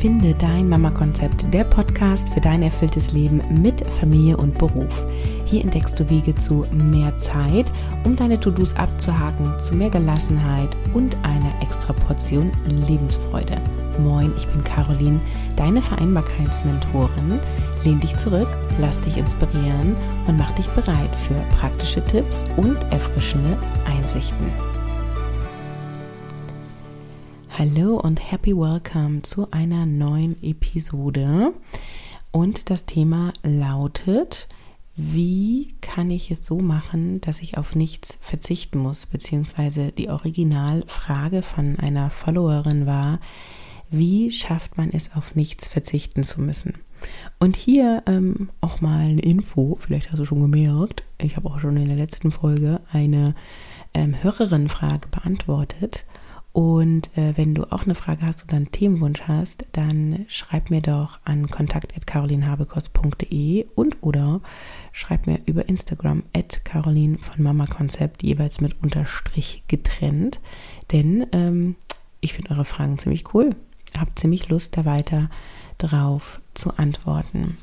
Finde 0.00 0.32
dein 0.32 0.68
Mama-Konzept, 0.68 1.52
der 1.52 1.64
Podcast 1.64 2.28
für 2.28 2.40
dein 2.40 2.62
erfülltes 2.62 3.10
Leben 3.10 3.42
mit 3.60 3.84
Familie 3.84 4.36
und 4.36 4.56
Beruf. 4.56 5.04
Hier 5.44 5.60
entdeckst 5.64 5.98
du 5.98 6.08
Wege 6.08 6.36
zu 6.36 6.64
mehr 6.70 7.18
Zeit, 7.18 7.66
um 8.04 8.14
deine 8.14 8.38
To-Dos 8.38 8.76
abzuhaken, 8.76 9.58
zu 9.58 9.74
mehr 9.74 9.90
Gelassenheit 9.90 10.68
und 10.94 11.16
einer 11.24 11.52
extra 11.60 11.92
Portion 11.92 12.52
Lebensfreude. 12.86 13.60
Moin, 13.98 14.32
ich 14.36 14.46
bin 14.46 14.62
Caroline, 14.62 15.18
deine 15.56 15.82
Vereinbarkeitsmentorin. 15.82 17.40
Lehn 17.82 17.98
dich 17.98 18.16
zurück, 18.18 18.48
lass 18.80 19.00
dich 19.00 19.16
inspirieren 19.16 19.96
und 20.28 20.38
mach 20.38 20.52
dich 20.52 20.68
bereit 20.68 21.14
für 21.16 21.34
praktische 21.56 22.04
Tipps 22.04 22.44
und 22.56 22.76
erfrischende 22.92 23.58
Einsichten. 23.84 24.67
Hallo 27.58 27.96
und 27.96 28.30
happy 28.30 28.56
welcome 28.56 29.22
zu 29.22 29.50
einer 29.50 29.84
neuen 29.84 30.40
Episode. 30.44 31.52
Und 32.30 32.70
das 32.70 32.86
Thema 32.86 33.32
lautet, 33.42 34.46
wie 34.94 35.74
kann 35.80 36.08
ich 36.12 36.30
es 36.30 36.46
so 36.46 36.60
machen, 36.60 37.20
dass 37.20 37.40
ich 37.40 37.58
auf 37.58 37.74
nichts 37.74 38.16
verzichten 38.20 38.78
muss? 38.78 39.06
Beziehungsweise 39.06 39.90
die 39.90 40.08
Originalfrage 40.08 41.42
von 41.42 41.80
einer 41.80 42.10
Followerin 42.10 42.86
war, 42.86 43.18
wie 43.90 44.30
schafft 44.30 44.78
man 44.78 44.92
es, 44.92 45.16
auf 45.16 45.34
nichts 45.34 45.66
verzichten 45.66 46.22
zu 46.22 46.40
müssen? 46.40 46.74
Und 47.40 47.56
hier 47.56 48.04
ähm, 48.06 48.50
auch 48.60 48.80
mal 48.80 49.00
eine 49.00 49.20
Info, 49.20 49.76
vielleicht 49.80 50.12
hast 50.12 50.20
du 50.20 50.24
schon 50.24 50.48
gemerkt, 50.48 51.02
ich 51.20 51.36
habe 51.36 51.50
auch 51.50 51.58
schon 51.58 51.76
in 51.76 51.88
der 51.88 51.96
letzten 51.96 52.30
Folge 52.30 52.80
eine 52.92 53.34
ähm, 53.94 54.14
Hörerinnenfrage 54.22 55.08
beantwortet. 55.08 56.06
Und 56.52 57.16
äh, 57.16 57.36
wenn 57.36 57.54
du 57.54 57.70
auch 57.70 57.84
eine 57.84 57.94
Frage 57.94 58.26
hast 58.26 58.42
oder 58.44 58.56
einen 58.56 58.72
Themenwunsch 58.72 59.22
hast, 59.28 59.66
dann 59.72 60.24
schreib 60.28 60.70
mir 60.70 60.80
doch 60.80 61.18
an 61.24 61.50
kontakt.carolinhabekos.de 61.50 63.66
und 63.74 63.98
oder 64.00 64.40
schreib 64.92 65.26
mir 65.26 65.40
über 65.46 65.68
Instagram 65.68 66.22
at 66.34 66.64
Caroline 66.64 67.18
von 67.18 67.42
Mama 67.42 67.66
Konzept, 67.66 68.22
jeweils 68.22 68.60
mit 68.60 68.82
Unterstrich 68.82 69.62
getrennt. 69.68 70.40
Denn 70.90 71.26
ähm, 71.32 71.76
ich 72.20 72.32
finde 72.32 72.52
eure 72.52 72.64
Fragen 72.64 72.98
ziemlich 72.98 73.34
cool. 73.34 73.54
Hab 73.96 74.18
ziemlich 74.18 74.48
Lust, 74.48 74.76
da 74.76 74.84
weiter 74.84 75.30
drauf 75.78 76.40
zu 76.54 76.76
antworten. 76.76 77.56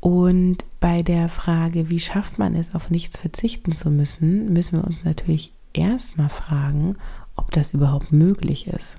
Und 0.00 0.58
bei 0.78 1.02
der 1.02 1.28
Frage, 1.28 1.90
wie 1.90 1.98
schafft 1.98 2.38
man 2.38 2.54
es, 2.54 2.74
auf 2.74 2.90
nichts 2.90 3.18
verzichten 3.18 3.72
zu 3.72 3.90
müssen, 3.90 4.52
müssen 4.52 4.78
wir 4.78 4.86
uns 4.86 5.02
natürlich 5.02 5.52
erstmal 5.72 6.28
fragen, 6.28 6.96
ob 7.36 7.50
das 7.52 7.74
überhaupt 7.74 8.12
möglich 8.12 8.66
ist. 8.66 8.96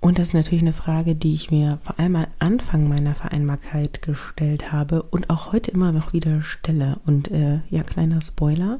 Und 0.00 0.18
das 0.18 0.28
ist 0.28 0.34
natürlich 0.34 0.62
eine 0.62 0.72
Frage, 0.72 1.16
die 1.16 1.34
ich 1.34 1.50
mir 1.50 1.78
vor 1.82 1.98
allem 1.98 2.16
am 2.16 2.26
Anfang 2.38 2.88
meiner 2.88 3.14
Vereinbarkeit 3.14 4.00
gestellt 4.00 4.70
habe 4.70 5.02
und 5.02 5.28
auch 5.28 5.52
heute 5.52 5.72
immer 5.72 5.90
noch 5.90 6.12
wieder 6.12 6.42
stelle. 6.42 7.00
Und 7.04 7.30
äh, 7.30 7.60
ja, 7.68 7.82
kleiner 7.82 8.20
Spoiler, 8.20 8.78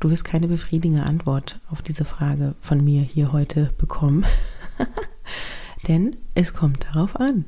du 0.00 0.10
wirst 0.10 0.24
keine 0.24 0.48
befriedigende 0.48 1.04
Antwort 1.04 1.60
auf 1.70 1.80
diese 1.80 2.04
Frage 2.04 2.54
von 2.60 2.84
mir 2.84 3.00
hier 3.00 3.32
heute 3.32 3.72
bekommen. 3.78 4.26
Denn 5.88 6.16
es 6.34 6.52
kommt 6.52 6.84
darauf 6.92 7.18
an. 7.18 7.46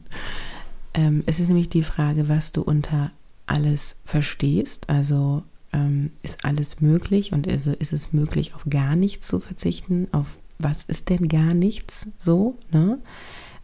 Ähm, 0.94 1.22
es 1.26 1.38
ist 1.38 1.48
nämlich 1.48 1.68
die 1.68 1.82
Frage, 1.82 2.30
was 2.30 2.52
du 2.52 2.62
unter 2.62 3.10
alles 3.44 3.96
verstehst. 4.06 4.88
Also 4.88 5.42
ähm, 5.74 6.12
ist 6.22 6.46
alles 6.46 6.80
möglich 6.80 7.32
und 7.32 7.46
ist, 7.46 7.66
ist 7.66 7.92
es 7.92 8.12
möglich, 8.14 8.54
auf 8.54 8.64
gar 8.68 8.96
nichts 8.96 9.28
zu 9.28 9.38
verzichten, 9.38 10.08
auf 10.12 10.38
was 10.62 10.84
ist 10.84 11.10
denn 11.10 11.28
gar 11.28 11.54
nichts 11.54 12.08
so, 12.18 12.58
ne? 12.70 12.98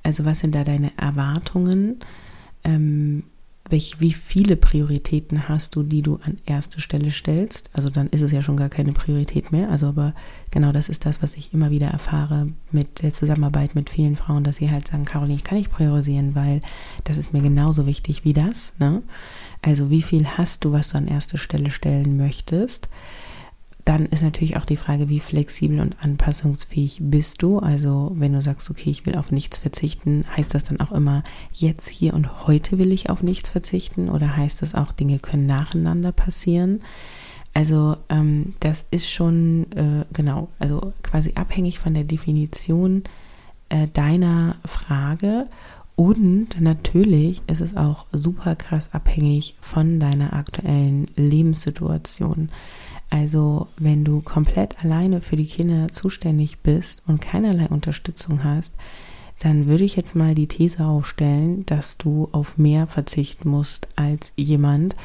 Also 0.03 0.25
was 0.25 0.41
sind 0.41 0.55
da 0.55 0.65
deine 0.65 0.93
Erwartungen? 0.97 2.01
Ähm, 2.65 3.25
welch, 3.71 4.01
wie 4.01 4.13
viele 4.13 4.57
Prioritäten 4.57 5.49
hast 5.49 5.77
du, 5.77 5.83
die 5.83 6.03
du 6.03 6.17
an 6.25 6.39
erste 6.47 6.81
Stelle 6.81 7.11
stellst? 7.11 7.71
Also 7.73 7.89
dann 7.89 8.09
ist 8.09 8.23
es 8.23 8.33
ja 8.33 8.41
schon 8.41 8.57
gar 8.57 8.69
keine 8.69 8.93
Priorität 8.93 9.53
mehr. 9.53 9.69
Also 9.71 9.89
aber 9.89 10.15
genau 10.51 10.73
das 10.73 10.89
ist 10.89 11.05
das, 11.05 11.23
was 11.23 11.37
ich 11.37 11.53
immer 11.53 11.71
wieder 11.71 11.89
erfahre 11.89 12.49
mit 12.71 13.03
der 13.03 13.13
Zusammenarbeit 13.13 13.75
mit 13.75 13.91
vielen 13.91 14.17
Frauen, 14.17 14.45
dass 14.45 14.57
sie 14.57 14.71
halt 14.71 14.89
sagen, 14.89 15.05
Caroline, 15.05 15.37
ich 15.37 15.45
kann 15.45 15.59
nicht 15.59 15.71
priorisieren, 15.71 16.35
weil 16.35 16.61
das 17.05 17.19
ist 17.19 17.33
mir 17.33 17.43
genauso 17.43 17.87
wichtig 17.87 18.25
wie 18.25 18.33
das. 18.33 18.73
Ne? 18.79 19.03
Also 19.61 19.91
wie 19.91 20.03
viel 20.03 20.27
hast 20.27 20.65
du, 20.65 20.73
was 20.73 20.91
du 20.91 20.99
an 20.99 21.07
erste 21.07 21.37
Stelle 21.37 21.71
stellen 21.71 22.17
möchtest? 22.17 22.89
Dann 23.89 24.05
ist 24.05 24.23
natürlich 24.23 24.59
auch 24.59 24.67
die 24.67 24.77
Frage, 24.77 25.09
wie 25.09 25.19
flexibel 25.19 25.81
und 25.81 25.97
anpassungsfähig 26.05 26.99
bist 27.01 27.41
du. 27.41 27.59
Also 27.59 28.13
wenn 28.17 28.35
du 28.35 28.43
sagst, 28.43 28.71
okay, 28.71 28.91
ich 28.91 29.07
will 29.07 29.15
auf 29.15 29.33
nichts 29.33 29.57
verzichten, 29.57 30.27
heißt 30.37 30.55
das 30.55 30.65
dann 30.65 30.79
auch 30.81 30.93
immer, 30.93 31.25
jetzt, 31.55 31.89
hier 31.89 32.13
und 32.13 32.47
heute 32.47 32.77
will 32.77 32.93
ich 32.93 33.09
auf 33.09 33.23
nichts 33.23 33.49
verzichten? 33.49 34.11
Oder 34.11 34.37
heißt 34.37 34.61
das 34.61 34.75
auch, 34.75 34.93
Dinge 34.93 35.19
können 35.19 35.47
nacheinander 35.47 36.13
passieren? 36.13 36.83
Also 37.55 37.97
ähm, 38.11 38.53
das 38.61 38.85
ist 38.91 39.11
schon, 39.11 39.73
äh, 39.73 40.05
genau, 40.13 40.49
also 40.59 40.93
quasi 41.03 41.33
abhängig 41.35 41.79
von 41.79 41.95
der 41.95 42.05
Definition 42.05 43.05
äh, 43.71 43.89
deiner 43.89 44.57
Frage. 44.67 45.47
Und 45.97 46.61
natürlich 46.61 47.41
ist 47.47 47.63
es 47.63 47.75
auch 47.75 48.05
super 48.13 48.55
krass 48.55 48.91
abhängig 48.93 49.57
von 49.63 49.99
deiner 49.99 50.35
aktuellen 50.35 51.07
Lebenssituation. 51.17 52.51
Also 53.11 53.69
wenn 53.79 54.05
du 54.05 54.21
komplett 54.21 54.85
alleine 54.85 55.21
für 55.21 55.37
die 55.37 55.47
Kinder 55.47 55.89
zuständig 55.89 56.59
bist 56.59 57.03
und 57.07 57.21
keinerlei 57.21 57.67
Unterstützung 57.69 58.45
hast, 58.45 58.73
dann 59.41 59.67
würde 59.67 59.85
ich 59.85 59.97
jetzt 59.97 60.17
mal 60.17 60.35
die 60.35 60.49
These 60.49 60.85
aufstellen, 60.85 61.65
dass 61.67 61.97
du 61.97 62.29
auf 62.33 62.59
mehr 62.59 62.87
verzichten 62.87 63.49
musst 63.49 63.89
als 63.97 64.33
jemand, 64.37 64.97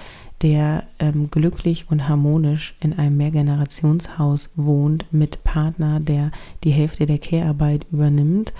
der 0.42 0.84
ähm, 1.00 1.30
glücklich 1.32 1.86
und 1.90 2.10
harmonisch 2.10 2.76
in 2.82 2.94
einem 2.94 3.16
Mehrgenerationshaus 3.18 4.50
wohnt 4.56 5.06
mit 5.12 5.44
Partner, 5.44 6.00
der 6.00 6.32
die 6.64 6.72
Hälfte 6.72 7.06
der 7.06 7.20
Care-Arbeit 7.20 7.86
übernimmt, 7.92 8.54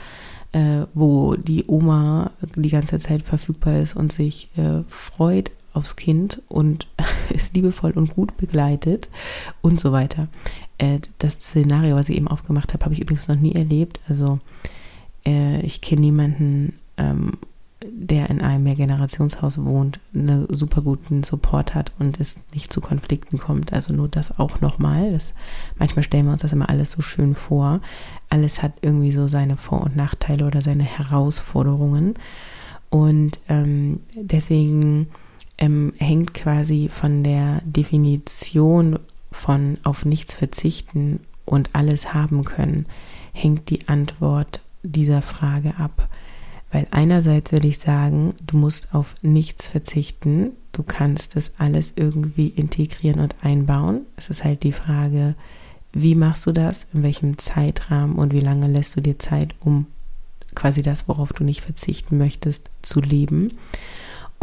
äh, 0.54 0.86
wo 0.94 1.36
die 1.36 1.66
Oma 1.68 2.32
die 2.56 2.70
ganze 2.70 3.00
Zeit 3.00 3.24
verfügbar 3.24 3.80
ist 3.80 3.96
und 3.96 4.14
sich 4.14 4.50
äh, 4.56 4.84
freut 4.88 5.52
aufs 5.74 5.96
Kind 5.96 6.42
und 6.48 6.88
ist 7.30 7.56
liebevoll 7.56 7.92
und 7.92 8.16
gut 8.16 8.38
begleitet 8.38 9.10
und 9.62 9.80
so 9.80 9.92
weiter. 9.92 10.28
Äh, 10.78 11.00
das 11.20 11.36
Szenario, 11.36 11.96
was 11.96 12.10
ich 12.10 12.18
eben 12.18 12.28
aufgemacht 12.28 12.74
habe, 12.74 12.86
habe 12.86 12.94
ich 12.94 13.02
übrigens 13.02 13.28
noch 13.28 13.36
nie 13.36 13.54
erlebt. 13.54 14.00
Also 14.08 14.40
äh, 15.26 15.62
ich 15.62 15.82
kenne 15.82 16.02
niemanden, 16.02 16.74
ähm, 16.98 17.38
der 17.86 18.30
in 18.30 18.42
einem 18.42 18.64
Mehrgenerationshaus 18.64 19.64
wohnt, 19.64 20.00
einen 20.14 20.48
super 20.56 20.82
guten 20.82 21.24
Support 21.24 21.76
hat 21.76 21.92
und 22.00 22.20
es 22.20 22.38
nicht 22.54 22.72
zu 22.72 22.82
Konflikten 22.82 23.38
kommt. 23.38 23.74
Also 23.74 23.94
nur 23.94 24.08
das 24.08 24.40
auch 24.40 24.62
nochmal. 24.62 25.18
manchmal 25.78 26.04
stellen 26.04 26.26
wir 26.26 26.34
uns 26.34 26.42
das 26.42 26.54
immer 26.54 26.70
alles 26.70 26.92
so 26.92 27.02
schön 27.02 27.36
vor. 27.36 27.82
Alles 28.30 28.62
hat 28.62 28.74
irgendwie 28.82 29.12
so 29.12 29.28
seine 29.28 29.58
Vor- 29.58 29.82
und 29.82 29.96
Nachteile 29.96 30.46
oder 30.46 30.62
seine 30.62 30.84
Herausforderungen. 30.84 32.16
Und 32.90 33.40
ähm, 33.50 34.02
deswegen 34.16 35.08
ähm, 35.58 35.94
hängt 35.98 36.34
quasi 36.34 36.90
von 36.90 37.24
der 37.24 37.62
Definition 37.66 39.00
von 39.32 39.78
auf 39.84 40.06
nichts 40.06 40.36
verzichten 40.36 41.20
und 41.46 41.70
alles 41.74 42.14
haben 42.14 42.44
können, 42.44 42.86
hängt 43.32 43.70
die 43.70 43.88
Antwort 43.88 44.62
dieser 44.84 45.22
Frage 45.22 45.76
ab. 45.78 46.10
Weil 46.72 46.88
einerseits 46.92 47.52
würde 47.52 47.68
ich 47.68 47.78
sagen, 47.78 48.34
du 48.46 48.58
musst 48.58 48.94
auf 48.96 49.16
nichts 49.22 49.68
verzichten, 49.68 50.52
du 50.72 50.82
kannst 50.82 51.36
das 51.36 51.52
alles 51.60 51.94
irgendwie 51.96 52.48
integrieren 52.48 53.20
und 53.20 53.36
einbauen. 53.42 54.02
Es 54.18 54.30
ist 54.30 54.44
halt 54.44 54.64
die 54.64 54.72
Frage, 54.72 55.36
wie 55.94 56.16
machst 56.16 56.48
du 56.48 56.52
das, 56.52 56.88
in 56.94 57.04
welchem 57.04 57.38
Zeitrahmen 57.38 58.16
und 58.16 58.34
wie 58.34 58.40
lange 58.40 58.68
lässt 58.68 58.96
du 58.96 59.02
dir 59.02 59.20
Zeit, 59.20 59.54
um 59.60 59.86
quasi 60.56 60.82
das, 60.82 61.08
worauf 61.08 61.32
du 61.34 61.44
nicht 61.44 61.62
verzichten 61.62 62.18
möchtest, 62.18 62.70
zu 62.82 63.00
leben. 63.00 63.52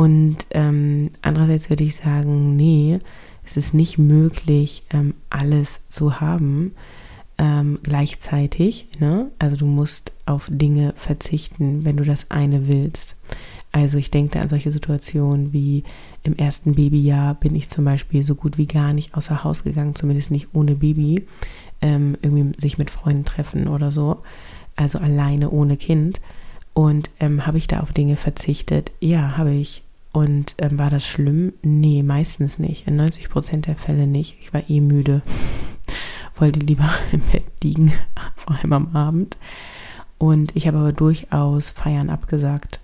Und 0.01 0.39
ähm, 0.53 1.11
andererseits 1.21 1.69
würde 1.69 1.85
ich 1.85 1.97
sagen, 1.97 2.57
nee, 2.57 3.01
es 3.45 3.59
ist 3.59 3.75
nicht 3.75 3.99
möglich, 3.99 4.83
ähm, 4.95 5.13
alles 5.29 5.87
zu 5.91 6.23
haben 6.23 6.73
ähm, 7.37 7.79
gleichzeitig. 7.83 8.89
Ne? 8.99 9.31
Also 9.39 9.57
du 9.57 9.67
musst 9.67 10.13
auf 10.25 10.49
Dinge 10.51 10.95
verzichten, 10.97 11.85
wenn 11.85 11.99
du 11.99 12.05
das 12.05 12.31
eine 12.31 12.67
willst. 12.67 13.15
Also 13.73 13.99
ich 13.99 14.11
denke 14.11 14.41
an 14.41 14.49
solche 14.49 14.73
Situationen 14.73 15.53
wie 15.53 15.85
im 16.23 16.35
ersten 16.35 16.77
Babyjahr 16.77 17.35
bin 17.35 17.55
ich 17.55 17.69
zum 17.69 17.85
Beispiel 17.85 18.23
so 18.23 18.37
gut 18.37 18.57
wie 18.57 18.67
gar 18.67 18.95
nicht 18.95 19.15
außer 19.15 19.45
Haus 19.45 19.65
gegangen, 19.65 19.97
zumindest 19.97 20.31
nicht 20.31 20.49
ohne 20.55 20.77
Baby, 20.77 21.27
ähm, 21.83 22.17
irgendwie 22.23 22.59
sich 22.59 22.79
mit 22.79 22.89
Freunden 22.89 23.27
treffen 23.27 23.69
oder 23.69 23.91
so. 23.91 24.23
Also 24.77 24.99
alleine 24.99 25.51
ohne 25.51 25.77
Kind. 25.77 26.23
Und 26.73 27.11
ähm, 27.21 27.47
habe 27.47 27.59
ich 27.59 27.67
da 27.67 27.81
auf 27.81 27.93
Dinge 27.93 28.17
verzichtet? 28.17 28.93
Ja, 29.01 29.37
habe 29.37 29.53
ich. 29.53 29.83
Und 30.13 30.55
ähm, 30.59 30.79
war 30.79 30.91
das 30.91 31.07
schlimm? 31.07 31.53
Nee, 31.63 32.03
meistens 32.03 32.59
nicht. 32.59 32.87
In 32.87 32.97
90 32.97 33.29
Prozent 33.29 33.67
der 33.67 33.77
Fälle 33.77 34.07
nicht. 34.07 34.37
Ich 34.41 34.53
war 34.53 34.69
eh 34.69 34.81
müde. 34.81 35.23
Wollte 36.37 36.61
lieber 36.61 36.89
im 37.13 37.21
Bett 37.21 37.45
liegen, 37.63 37.93
vor 38.37 38.57
allem 38.57 38.73
am 38.73 38.97
Abend. 38.97 39.37
Und 40.19 40.55
ich 40.55 40.67
habe 40.67 40.79
aber 40.79 40.93
durchaus 40.93 41.71
Feiern 41.71 42.11
abgesagt. 42.11 42.81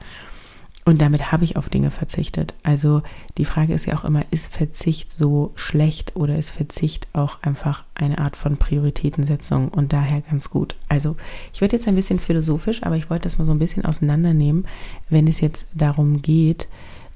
Und 0.87 1.03
damit 1.03 1.33
habe 1.33 1.45
ich 1.45 1.57
auf 1.57 1.69
Dinge 1.69 1.91
verzichtet. 1.91 2.55
Also 2.63 3.03
die 3.39 3.45
Frage 3.45 3.75
ist 3.75 3.87
ja 3.87 3.97
auch 3.97 4.05
immer, 4.05 4.23
ist 4.31 4.55
Verzicht 4.55 5.11
so 5.11 5.53
schlecht 5.57 6.15
oder 6.15 6.39
ist 6.39 6.51
Verzicht 6.51 7.09
auch 7.13 7.43
einfach 7.43 7.83
eine 7.97 8.19
Art 8.19 8.37
von 8.37 8.57
Prioritätensetzung 8.57 9.69
und 9.69 9.93
daher 9.93 10.21
ganz 10.21 10.49
gut. 10.49 10.77
Also 10.89 11.17
ich 11.53 11.61
werde 11.61 11.75
jetzt 11.75 11.89
ein 11.89 11.97
bisschen 11.97 12.21
philosophisch, 12.21 12.85
aber 12.85 12.97
ich 12.97 13.11
wollte 13.11 13.25
das 13.25 13.37
mal 13.37 13.47
so 13.47 13.51
ein 13.51 13.59
bisschen 13.59 13.85
auseinandernehmen, 13.85 14.65
wenn 15.11 15.27
es 15.27 15.41
jetzt 15.41 15.67
darum 15.75 16.23
geht, 16.23 16.69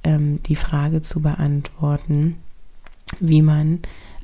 ähm, 0.04 0.42
die 0.44 0.56
Frage 0.56 1.00
zu 1.02 1.20
beantworten, 1.20 2.36
wie 3.18 3.42
man 3.42 3.80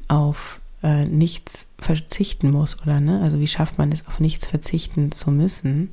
auf 0.08 0.61
äh, 0.82 1.05
nichts 1.05 1.67
verzichten 1.78 2.50
muss 2.50 2.81
oder 2.81 3.00
ne? 3.00 3.20
Also 3.23 3.40
wie 3.40 3.49
schafft 3.49 3.78
man 3.78 3.93
es, 3.93 4.06
auf 4.06 4.20
nichts 4.20 4.46
verzichten 4.46 5.12
zu 5.12 5.31
müssen? 5.31 5.90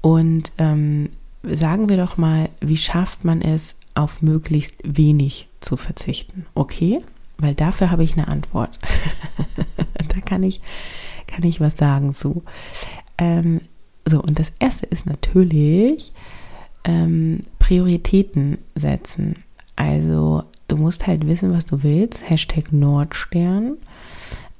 Und 0.00 0.52
ähm, 0.58 1.10
sagen 1.42 1.88
wir 1.88 1.96
doch 1.96 2.16
mal, 2.16 2.48
wie 2.60 2.76
schafft 2.76 3.24
man 3.24 3.42
es, 3.42 3.74
auf 3.94 4.22
möglichst 4.22 4.76
wenig 4.84 5.48
zu 5.60 5.76
verzichten? 5.76 6.46
Okay? 6.54 7.00
Weil 7.36 7.54
dafür 7.54 7.90
habe 7.90 8.04
ich 8.04 8.14
eine 8.14 8.28
Antwort. 8.28 8.70
da 10.08 10.20
kann 10.20 10.42
ich, 10.42 10.60
kann 11.26 11.42
ich 11.44 11.60
was 11.60 11.76
sagen 11.76 12.12
zu. 12.12 12.42
Ähm, 13.18 13.60
so, 14.04 14.22
und 14.22 14.38
das 14.38 14.52
erste 14.58 14.86
ist 14.86 15.06
natürlich 15.06 16.12
ähm, 16.84 17.40
Prioritäten 17.68 18.56
setzen. 18.74 19.36
Also, 19.76 20.42
du 20.68 20.78
musst 20.78 21.06
halt 21.06 21.26
wissen, 21.26 21.52
was 21.52 21.66
du 21.66 21.82
willst. 21.82 22.28
Hashtag 22.28 22.72
Nordstern. 22.72 23.76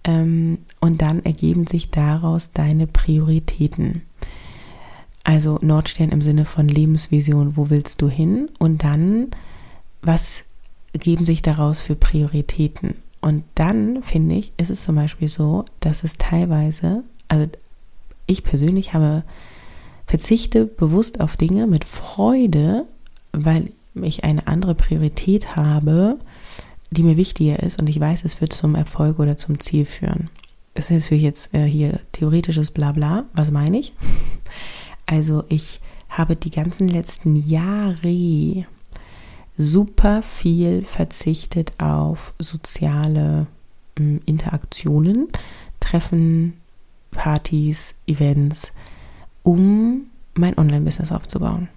Ähm, 0.05 0.59
und 0.81 1.01
dann 1.01 1.25
ergeben 1.25 1.67
sich 1.67 1.91
daraus 1.91 2.53
deine 2.53 2.87
Prioritäten. 2.87 4.03
Also 5.25 5.59
Nordstern 5.63 6.11
im 6.11 6.21
Sinne 6.21 6.45
von 6.45 6.69
Lebensvision, 6.69 7.57
wo 7.57 7.71
willst 7.71 8.03
du 8.03 8.11
hin? 8.11 8.51
Und 8.59 8.85
dann, 8.85 9.29
was 10.03 10.45
geben 10.93 11.25
sich 11.25 11.41
daraus 11.41 11.81
für 11.81 11.95
Prioritäten? 11.95 12.95
Und 13.23 13.45
dann, 13.55 14.03
finde 14.03 14.35
ich, 14.35 14.53
ist 14.59 14.69
es 14.69 14.83
zum 14.83 14.97
Beispiel 14.97 15.29
so, 15.29 15.65
dass 15.81 16.05
es 16.05 16.19
teilweise, 16.19 17.05
also 17.29 17.47
ich 18.27 18.45
persönlich 18.45 18.93
habe, 18.93 19.23
verzichte 20.07 20.67
bewusst 20.67 21.21
auf 21.21 21.39
Dinge 21.39 21.67
mit 21.67 21.87
Freude, 21.87 22.87
weil 23.45 23.73
ich 23.95 24.25
eine 24.25 24.47
andere 24.47 24.75
Priorität 24.75 25.57
habe, 25.57 26.19
die 26.91 27.03
mir 27.03 27.17
wichtiger 27.17 27.63
ist 27.63 27.81
und 27.81 27.89
ich 27.89 28.01
weiß, 28.01 28.25
es 28.25 28.41
wird 28.41 28.53
zum 28.53 28.75
Erfolg 28.75 29.19
oder 29.19 29.37
zum 29.37 29.61
Ziel 29.61 29.85
führen. 29.85 30.31
Das 30.75 30.91
ist 30.91 31.07
für 31.09 31.17
jetzt 31.17 31.55
äh, 31.55 31.67
hier 31.67 32.01
theoretisches 32.13 32.71
Blabla. 32.71 33.25
Was 33.35 33.51
meine 33.51 33.79
ich? 33.79 33.93
Also 35.11 35.45
ich 35.49 35.81
habe 36.11 36.37
die 36.37 36.51
ganzen 36.51 36.87
letzten 36.87 37.35
Jahre 37.35 38.67
super 39.57 40.23
viel 40.23 40.85
verzichtet 40.85 41.73
auf 41.81 42.35
soziale 42.39 43.47
äh, 43.99 44.19
Interaktionen, 44.27 45.29
Treffen, 45.81 46.55
Partys, 47.11 47.95
Events, 48.07 48.73
um 49.43 50.11
mein 50.35 50.59
Online-Business 50.59 51.11
aufzubauen. 51.11 51.69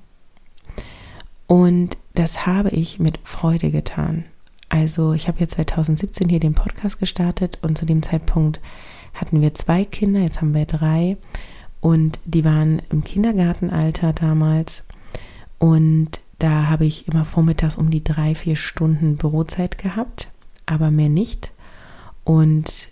Und 1.51 1.97
das 2.13 2.45
habe 2.45 2.69
ich 2.69 2.97
mit 2.97 3.19
Freude 3.25 3.71
getan. 3.71 4.23
Also 4.69 5.11
ich 5.11 5.27
habe 5.27 5.41
ja 5.41 5.49
2017 5.49 6.29
hier 6.29 6.39
den 6.39 6.53
Podcast 6.53 6.97
gestartet 6.97 7.59
und 7.61 7.77
zu 7.77 7.85
dem 7.85 8.01
Zeitpunkt 8.03 8.61
hatten 9.13 9.41
wir 9.41 9.53
zwei 9.53 9.83
Kinder, 9.83 10.21
jetzt 10.21 10.39
haben 10.39 10.53
wir 10.53 10.63
drei. 10.63 11.17
Und 11.81 12.19
die 12.23 12.45
waren 12.45 12.81
im 12.89 13.03
Kindergartenalter 13.03 14.13
damals. 14.13 14.85
Und 15.59 16.21
da 16.39 16.69
habe 16.69 16.85
ich 16.85 17.09
immer 17.09 17.25
vormittags 17.25 17.75
um 17.75 17.89
die 17.89 18.01
drei, 18.01 18.33
vier 18.33 18.55
Stunden 18.55 19.17
Bürozeit 19.17 19.77
gehabt, 19.77 20.29
aber 20.65 20.89
mehr 20.89 21.09
nicht. 21.09 21.51
Und 22.23 22.87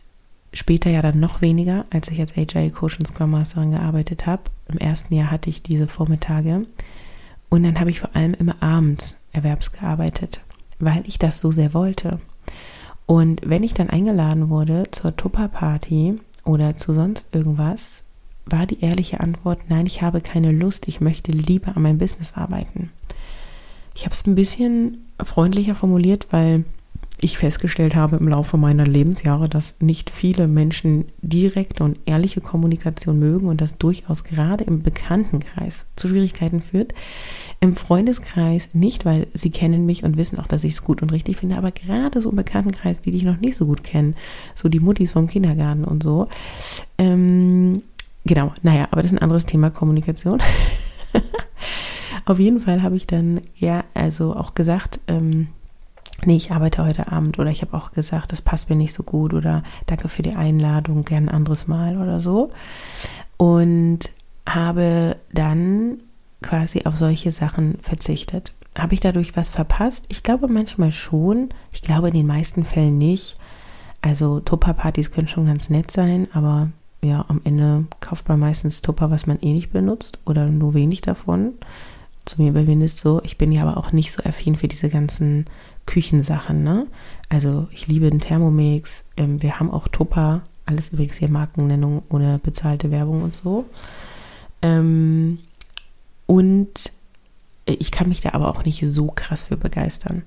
später 0.51 0.89
ja 0.89 1.01
dann 1.01 1.21
noch 1.21 1.39
weniger, 1.39 1.85
als 1.91 2.09
ich 2.09 2.19
als 2.19 2.35
Agile 2.35 2.71
Coach 2.71 2.99
und 2.99 3.07
Scrum 3.07 3.31
Masterin 3.31 3.71
gearbeitet 3.71 4.25
habe. 4.25 4.43
Im 4.67 4.79
ersten 4.79 5.13
Jahr 5.13 5.31
hatte 5.31 5.49
ich 5.49 5.63
diese 5.63 5.87
Vormittage. 5.87 6.65
Und 7.49 7.63
dann 7.63 7.79
habe 7.79 7.89
ich 7.89 7.99
vor 7.99 8.15
allem 8.15 8.33
immer 8.35 8.61
abends 8.61 9.15
erwerbs 9.31 9.71
gearbeitet, 9.71 10.41
weil 10.79 11.03
ich 11.05 11.19
das 11.19 11.41
so 11.41 11.51
sehr 11.51 11.73
wollte. 11.73 12.19
Und 13.05 13.41
wenn 13.43 13.63
ich 13.63 13.73
dann 13.73 13.89
eingeladen 13.89 14.49
wurde 14.49 14.83
zur 14.91 15.15
Tupper-Party 15.15 16.19
oder 16.45 16.77
zu 16.77 16.93
sonst 16.93 17.25
irgendwas, 17.31 18.03
war 18.45 18.65
die 18.65 18.81
ehrliche 18.81 19.19
Antwort, 19.19 19.59
nein, 19.67 19.87
ich 19.87 20.01
habe 20.01 20.21
keine 20.21 20.51
Lust, 20.51 20.87
ich 20.87 21.01
möchte 21.01 21.31
lieber 21.31 21.75
an 21.75 21.83
meinem 21.83 21.97
Business 21.97 22.33
arbeiten. 22.33 22.91
Ich 23.95 24.05
habe 24.05 24.13
es 24.13 24.25
ein 24.25 24.35
bisschen 24.35 25.05
freundlicher 25.21 25.75
formuliert, 25.75 26.27
weil 26.31 26.65
ich 27.21 27.37
festgestellt 27.37 27.95
habe 27.95 28.17
im 28.17 28.27
Laufe 28.27 28.57
meiner 28.57 28.85
Lebensjahre, 28.85 29.47
dass 29.49 29.75
nicht 29.79 30.09
viele 30.09 30.47
Menschen 30.47 31.05
direkte 31.21 31.83
und 31.83 31.99
ehrliche 32.05 32.41
Kommunikation 32.41 33.19
mögen 33.19 33.47
und 33.47 33.61
das 33.61 33.77
durchaus 33.77 34.23
gerade 34.23 34.63
im 34.63 34.81
Bekanntenkreis 34.81 35.85
zu 35.95 36.07
Schwierigkeiten 36.07 36.61
führt. 36.61 36.93
Im 37.59 37.75
Freundeskreis 37.75 38.69
nicht, 38.73 39.05
weil 39.05 39.27
sie 39.33 39.51
kennen 39.51 39.85
mich 39.85 40.03
und 40.03 40.17
wissen 40.17 40.39
auch, 40.39 40.47
dass 40.47 40.63
ich 40.63 40.73
es 40.73 40.83
gut 40.83 41.01
und 41.01 41.11
richtig 41.11 41.37
finde, 41.37 41.57
aber 41.57 41.71
gerade 41.71 42.21
so 42.21 42.29
im 42.29 42.35
Bekanntenkreis, 42.35 43.01
die 43.01 43.11
dich 43.11 43.23
noch 43.23 43.39
nicht 43.39 43.55
so 43.55 43.65
gut 43.65 43.83
kennen, 43.83 44.15
so 44.55 44.69
die 44.69 44.79
Muttis 44.79 45.11
vom 45.11 45.27
Kindergarten 45.27 45.83
und 45.83 46.03
so, 46.03 46.27
ähm, 46.97 47.81
Genau, 48.25 48.53
naja, 48.61 48.87
aber 48.91 49.01
das 49.01 49.11
ist 49.11 49.17
ein 49.17 49.23
anderes 49.23 49.45
Thema 49.45 49.69
Kommunikation. 49.69 50.39
Auf 52.25 52.37
jeden 52.39 52.59
Fall 52.59 52.83
habe 52.83 52.95
ich 52.95 53.07
dann 53.07 53.41
ja 53.55 53.83
also 53.93 54.35
auch 54.35 54.53
gesagt, 54.53 54.99
ähm, 55.07 55.47
nee, 56.25 56.35
ich 56.35 56.51
arbeite 56.51 56.85
heute 56.85 57.11
Abend 57.11 57.39
oder 57.39 57.51
ich 57.51 57.61
habe 57.61 57.75
auch 57.75 57.91
gesagt, 57.91 58.31
das 58.31 58.41
passt 58.41 58.69
mir 58.69 58.75
nicht 58.75 58.93
so 58.93 59.03
gut 59.03 59.33
oder 59.33 59.63
danke 59.85 60.07
für 60.07 60.21
die 60.21 60.35
Einladung, 60.35 61.03
gern 61.03 61.29
ein 61.29 61.35
anderes 61.35 61.67
Mal 61.67 61.97
oder 61.97 62.19
so. 62.19 62.51
Und 63.37 64.11
habe 64.47 65.17
dann 65.31 65.99
quasi 66.41 66.83
auf 66.85 66.97
solche 66.97 67.31
Sachen 67.31 67.77
verzichtet. 67.81 68.53
Habe 68.77 68.93
ich 68.93 68.99
dadurch 68.99 69.35
was 69.35 69.49
verpasst? 69.49 70.05
Ich 70.09 70.23
glaube 70.23 70.47
manchmal 70.47 70.91
schon. 70.91 71.49
Ich 71.71 71.81
glaube 71.81 72.09
in 72.09 72.13
den 72.13 72.27
meisten 72.27 72.65
Fällen 72.65 72.97
nicht. 72.97 73.37
Also 74.01 74.39
Tupper-Partys 74.39 75.11
können 75.11 75.27
schon 75.27 75.45
ganz 75.45 75.69
nett 75.69 75.91
sein, 75.91 76.27
aber 76.33 76.69
ja, 77.01 77.25
am 77.27 77.41
Ende 77.43 77.85
kauft 77.99 78.27
man 78.29 78.39
meistens 78.39 78.81
Tupper, 78.81 79.11
was 79.11 79.27
man 79.27 79.39
eh 79.41 79.53
nicht 79.53 79.71
benutzt 79.71 80.19
oder 80.25 80.47
nur 80.47 80.73
wenig 80.73 81.01
davon. 81.01 81.53
Zu 82.29 82.39
mir 82.39 82.83
ist 82.83 82.99
so, 82.99 83.21
ich 83.23 83.39
bin 83.39 83.51
ja 83.51 83.63
aber 83.63 83.75
auch 83.75 83.91
nicht 83.91 84.11
so 84.11 84.21
affin 84.23 84.55
für 84.55 84.67
diese 84.67 84.87
ganzen 84.87 85.45
Küchensachen, 85.87 86.61
ne? 86.63 86.85
Also 87.27 87.67
ich 87.71 87.87
liebe 87.87 88.07
den 88.07 88.19
Thermomix, 88.19 89.03
ähm, 89.17 89.41
wir 89.41 89.59
haben 89.59 89.71
auch 89.71 89.87
Tupper, 89.87 90.41
alles 90.67 90.89
übrigens 90.89 91.17
hier 91.17 91.27
Markennennung 91.27 92.03
ohne 92.07 92.37
bezahlte 92.37 92.91
Werbung 92.91 93.23
und 93.23 93.35
so. 93.35 93.65
Ähm, 94.61 95.39
und 96.27 96.91
ich 97.65 97.89
kann 97.89 98.09
mich 98.09 98.21
da 98.21 98.33
aber 98.33 98.49
auch 98.49 98.63
nicht 98.63 98.85
so 98.89 99.07
krass 99.07 99.45
für 99.45 99.57
begeistern. 99.57 100.21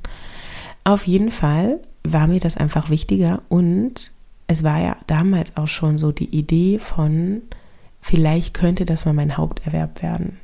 Auf 0.82 1.06
jeden 1.06 1.30
Fall 1.30 1.78
war 2.02 2.26
mir 2.26 2.40
das 2.40 2.56
einfach 2.56 2.90
wichtiger 2.90 3.38
und 3.48 4.10
es 4.48 4.64
war 4.64 4.80
ja 4.80 4.96
damals 5.06 5.56
auch 5.56 5.68
schon 5.68 5.98
so 5.98 6.10
die 6.10 6.36
Idee 6.36 6.80
von, 6.80 7.42
vielleicht 8.00 8.54
könnte 8.54 8.86
das 8.86 9.04
mal 9.04 9.14
mein 9.14 9.36
Haupterwerb 9.36 10.02
werden. 10.02 10.41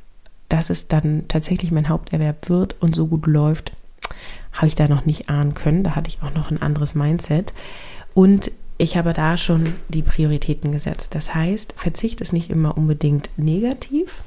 Dass 0.49 0.69
es 0.69 0.87
dann 0.87 1.25
tatsächlich 1.27 1.71
mein 1.71 1.89
Haupterwerb 1.89 2.49
wird 2.49 2.75
und 2.81 2.95
so 2.95 3.07
gut 3.07 3.27
läuft, 3.27 3.71
habe 4.53 4.67
ich 4.67 4.75
da 4.75 4.87
noch 4.87 5.05
nicht 5.05 5.29
ahnen 5.29 5.53
können. 5.53 5.83
Da 5.83 5.95
hatte 5.95 6.09
ich 6.09 6.21
auch 6.21 6.33
noch 6.33 6.51
ein 6.51 6.61
anderes 6.61 6.95
Mindset. 6.95 7.53
Und 8.13 8.51
ich 8.77 8.97
habe 8.97 9.13
da 9.13 9.37
schon 9.37 9.75
die 9.89 10.01
Prioritäten 10.01 10.71
gesetzt. 10.71 11.13
Das 11.13 11.35
heißt, 11.35 11.73
Verzicht 11.75 12.21
ist 12.21 12.33
nicht 12.33 12.49
immer 12.49 12.77
unbedingt 12.77 13.29
negativ. 13.37 14.23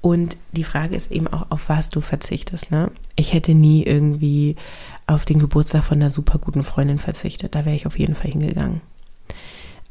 Und 0.00 0.36
die 0.52 0.64
Frage 0.64 0.96
ist 0.96 1.12
eben 1.12 1.28
auch, 1.28 1.50
auf 1.50 1.68
was 1.68 1.90
du 1.90 2.00
verzichtest. 2.00 2.70
Ne? 2.70 2.90
Ich 3.16 3.34
hätte 3.34 3.52
nie 3.52 3.82
irgendwie 3.82 4.56
auf 5.06 5.24
den 5.24 5.38
Geburtstag 5.38 5.84
von 5.84 5.98
einer 5.98 6.08
super 6.08 6.38
guten 6.38 6.64
Freundin 6.64 6.98
verzichtet. 6.98 7.54
Da 7.54 7.64
wäre 7.64 7.76
ich 7.76 7.86
auf 7.86 7.98
jeden 7.98 8.14
Fall 8.14 8.30
hingegangen. 8.30 8.80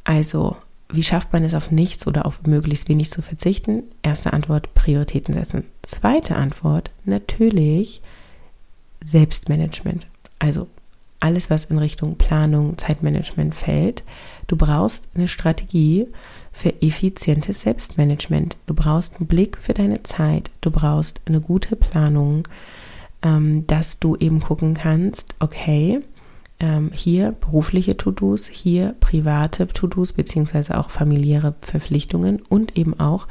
Also, 0.04 0.58
wie 0.92 1.04
schafft 1.04 1.32
man 1.34 1.44
es 1.44 1.54
auf 1.54 1.72
nichts 1.72 2.08
oder 2.08 2.26
auf 2.26 2.44
möglichst 2.44 2.90
wenig 2.90 3.12
zu 3.12 3.22
verzichten? 3.22 3.84
Erste 4.02 4.34
Antwort, 4.34 4.74
Prioritäten 4.74 5.34
setzen. 5.34 5.66
Zweite 5.84 6.36
Antwort, 6.36 6.92
natürlich 7.06 8.02
Selbstmanagement. 9.06 10.06
Also 10.40 10.68
alles, 11.20 11.50
was 11.50 11.66
in 11.66 11.78
Richtung 11.78 12.18
Planung, 12.18 12.78
Zeitmanagement 12.78 13.54
fällt. 13.54 14.04
Du 14.48 14.56
brauchst 14.56 15.10
eine 15.14 15.28
Strategie 15.28 16.08
für 16.52 16.82
effizientes 16.82 17.62
Selbstmanagement. 17.62 18.58
Du 18.66 18.74
brauchst 18.74 19.18
einen 19.18 19.28
Blick 19.28 19.58
für 19.58 19.74
deine 19.74 20.04
Zeit. 20.04 20.50
Du 20.62 20.72
brauchst 20.72 21.22
eine 21.26 21.42
gute 21.42 21.76
Planung, 21.76 22.48
ähm, 23.22 23.68
dass 23.68 24.00
du 24.00 24.16
eben 24.16 24.40
gucken 24.40 24.74
kannst, 24.74 25.36
okay, 25.40 26.00
ähm, 26.60 26.92
hier 26.94 27.32
berufliche 27.32 27.98
To-Dos, 27.98 28.48
hier 28.48 28.96
private 29.00 29.68
To-Dos 29.68 30.14
beziehungsweise 30.14 30.78
auch 30.78 30.90
familiäre 30.90 31.56
Verpflichtungen 31.62 32.42
und 32.50 32.78
eben 32.78 33.00
auch 33.00 33.28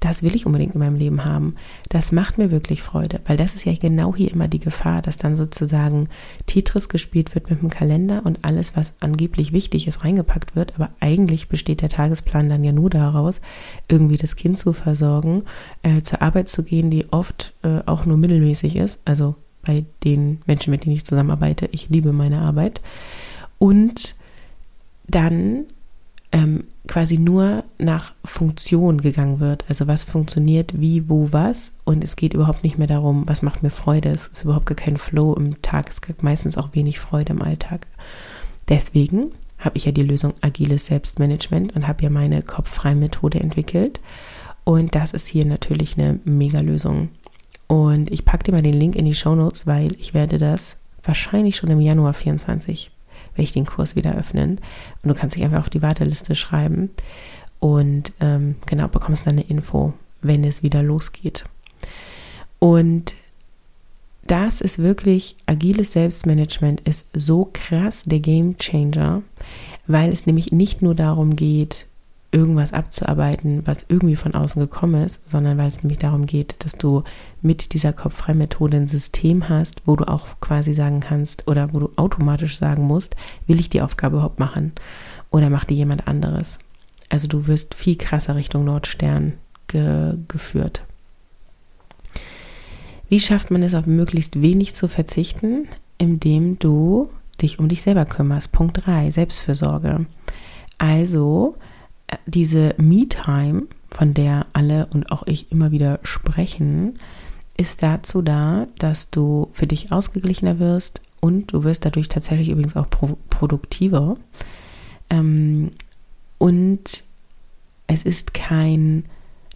das 0.00 0.22
will 0.22 0.36
ich 0.36 0.46
unbedingt 0.46 0.74
in 0.74 0.80
meinem 0.80 0.96
Leben 0.96 1.24
haben. 1.24 1.56
Das 1.88 2.12
macht 2.12 2.38
mir 2.38 2.50
wirklich 2.50 2.82
Freude, 2.82 3.20
weil 3.26 3.36
das 3.36 3.54
ist 3.54 3.64
ja 3.64 3.74
genau 3.74 4.14
hier 4.14 4.30
immer 4.30 4.46
die 4.46 4.60
Gefahr, 4.60 5.02
dass 5.02 5.18
dann 5.18 5.34
sozusagen 5.34 6.08
Tetris 6.46 6.88
gespielt 6.88 7.34
wird 7.34 7.50
mit 7.50 7.60
dem 7.60 7.70
Kalender 7.70 8.24
und 8.24 8.44
alles, 8.44 8.76
was 8.76 8.94
angeblich 9.00 9.52
wichtig 9.52 9.88
ist, 9.88 10.04
reingepackt 10.04 10.54
wird. 10.54 10.74
Aber 10.76 10.90
eigentlich 11.00 11.48
besteht 11.48 11.82
der 11.82 11.88
Tagesplan 11.88 12.48
dann 12.48 12.62
ja 12.62 12.72
nur 12.72 12.90
daraus, 12.90 13.40
irgendwie 13.88 14.16
das 14.16 14.36
Kind 14.36 14.58
zu 14.58 14.72
versorgen, 14.72 15.44
äh, 15.82 16.02
zur 16.02 16.22
Arbeit 16.22 16.48
zu 16.48 16.62
gehen, 16.62 16.90
die 16.90 17.12
oft 17.12 17.54
äh, 17.62 17.80
auch 17.86 18.06
nur 18.06 18.18
mittelmäßig 18.18 18.76
ist. 18.76 19.00
Also 19.04 19.34
bei 19.62 19.84
den 20.04 20.40
Menschen, 20.46 20.70
mit 20.70 20.84
denen 20.84 20.96
ich 20.96 21.04
zusammenarbeite. 21.04 21.68
Ich 21.72 21.88
liebe 21.88 22.12
meine 22.12 22.40
Arbeit. 22.40 22.80
Und 23.58 24.14
dann 25.06 25.64
ähm, 26.32 26.64
quasi 26.86 27.18
nur 27.18 27.64
nach 27.78 28.14
Funktion 28.24 29.00
gegangen 29.00 29.40
wird. 29.40 29.64
Also 29.68 29.86
was 29.86 30.04
funktioniert, 30.04 30.80
wie, 30.80 31.08
wo, 31.08 31.28
was. 31.32 31.72
Und 31.84 32.02
es 32.02 32.16
geht 32.16 32.34
überhaupt 32.34 32.64
nicht 32.64 32.78
mehr 32.78 32.86
darum, 32.86 33.24
was 33.26 33.42
macht 33.42 33.62
mir 33.62 33.70
Freude. 33.70 34.10
Es 34.10 34.28
ist 34.28 34.44
überhaupt 34.44 34.66
gar 34.66 34.76
kein 34.76 34.96
Flow 34.96 35.34
im 35.34 35.60
Tag. 35.62 35.90
Es 35.90 36.00
gibt 36.00 36.22
meistens 36.22 36.56
auch 36.56 36.74
wenig 36.74 36.98
Freude 36.98 37.32
im 37.32 37.42
Alltag. 37.42 37.86
Deswegen 38.68 39.32
habe 39.58 39.76
ich 39.76 39.86
ja 39.86 39.92
die 39.92 40.02
Lösung 40.02 40.34
agiles 40.40 40.86
Selbstmanagement 40.86 41.74
und 41.74 41.88
habe 41.88 42.02
ja 42.02 42.10
meine 42.10 42.42
kopffreie 42.42 42.94
Methode 42.94 43.40
entwickelt. 43.40 44.00
Und 44.64 44.94
das 44.94 45.12
ist 45.12 45.26
hier 45.26 45.46
natürlich 45.46 45.98
eine 45.98 46.20
Mega-Lösung. 46.24 47.08
Und 47.68 48.10
ich 48.10 48.24
packe 48.24 48.44
dir 48.44 48.52
mal 48.52 48.62
den 48.62 48.74
Link 48.74 48.96
in 48.96 49.04
die 49.04 49.14
Show 49.14 49.34
Notes, 49.34 49.66
weil 49.66 49.90
ich 49.98 50.14
werde 50.14 50.38
das 50.38 50.76
wahrscheinlich 51.04 51.56
schon 51.56 51.70
im 51.70 51.80
Januar 51.80 52.14
24 52.14 52.90
werde 53.38 53.42
ich 53.42 53.52
den 53.52 53.66
Kurs 53.66 53.96
wieder 53.96 54.14
öffnen. 54.14 54.60
Und 55.02 55.08
du 55.08 55.14
kannst 55.14 55.36
dich 55.36 55.44
einfach 55.44 55.60
auf 55.60 55.70
die 55.70 55.82
Warteliste 55.82 56.34
schreiben 56.34 56.90
und 57.60 58.12
ähm, 58.20 58.56
genau 58.66 58.88
bekommst 58.88 59.26
dann 59.26 59.34
eine 59.34 59.42
Info, 59.42 59.94
wenn 60.22 60.44
es 60.44 60.62
wieder 60.62 60.82
losgeht. 60.82 61.44
Und 62.58 63.14
das 64.26 64.60
ist 64.60 64.78
wirklich, 64.78 65.36
agiles 65.46 65.92
Selbstmanagement 65.92 66.82
ist 66.82 67.08
so 67.14 67.48
krass 67.52 68.04
der 68.04 68.20
Game 68.20 68.58
Changer, 68.58 69.22
weil 69.86 70.12
es 70.12 70.26
nämlich 70.26 70.52
nicht 70.52 70.82
nur 70.82 70.94
darum 70.94 71.34
geht, 71.34 71.86
irgendwas 72.30 72.74
abzuarbeiten, 72.74 73.66
was 73.66 73.86
irgendwie 73.88 74.16
von 74.16 74.34
außen 74.34 74.60
gekommen 74.60 75.04
ist, 75.04 75.26
sondern 75.26 75.56
weil 75.56 75.68
es 75.68 75.82
nämlich 75.82 75.98
darum 75.98 76.26
geht, 76.26 76.56
dass 76.64 76.76
du 76.76 77.04
mit 77.40 77.72
dieser 77.72 77.94
Kopffrei-Methode 77.94 78.76
ein 78.76 78.86
System 78.86 79.48
hast, 79.48 79.82
wo 79.86 79.96
du 79.96 80.06
auch 80.06 80.26
quasi 80.40 80.74
sagen 80.74 81.00
kannst 81.00 81.48
oder 81.48 81.72
wo 81.72 81.80
du 81.80 81.90
automatisch 81.96 82.58
sagen 82.58 82.82
musst, 82.84 83.16
will 83.46 83.60
ich 83.60 83.70
die 83.70 83.80
Aufgabe 83.80 84.16
überhaupt 84.16 84.40
machen 84.40 84.72
oder 85.30 85.48
macht 85.48 85.70
die 85.70 85.76
jemand 85.76 86.06
anderes. 86.06 86.58
Also 87.08 87.28
du 87.28 87.46
wirst 87.46 87.74
viel 87.74 87.96
krasser 87.96 88.36
Richtung 88.36 88.64
Nordstern 88.64 89.34
ge 89.66 90.14
geführt. 90.28 90.82
Wie 93.08 93.20
schafft 93.20 93.50
man 93.50 93.62
es 93.62 93.74
auf 93.74 93.86
möglichst 93.86 94.42
wenig 94.42 94.74
zu 94.74 94.86
verzichten, 94.86 95.66
indem 95.96 96.58
du 96.58 97.08
dich 97.40 97.58
um 97.58 97.68
dich 97.68 97.80
selber 97.80 98.04
kümmerst? 98.04 98.52
Punkt 98.52 98.84
3, 98.84 99.10
Selbstfürsorge. 99.10 100.04
Also 100.76 101.56
diese 102.26 102.74
Me-Time, 102.78 103.64
von 103.90 104.14
der 104.14 104.46
alle 104.52 104.86
und 104.86 105.10
auch 105.10 105.26
ich 105.26 105.50
immer 105.50 105.70
wieder 105.70 106.00
sprechen, 106.02 106.98
ist 107.56 107.82
dazu 107.82 108.22
da, 108.22 108.66
dass 108.78 109.10
du 109.10 109.48
für 109.52 109.66
dich 109.66 109.90
ausgeglichener 109.90 110.58
wirst 110.58 111.00
und 111.20 111.52
du 111.52 111.64
wirst 111.64 111.84
dadurch 111.84 112.08
tatsächlich 112.08 112.50
übrigens 112.50 112.76
auch 112.76 112.88
pro 112.88 113.18
produktiver. 113.28 114.16
Ähm, 115.10 115.70
und 116.38 117.04
es 117.86 118.02
ist 118.04 118.34
kein 118.34 119.04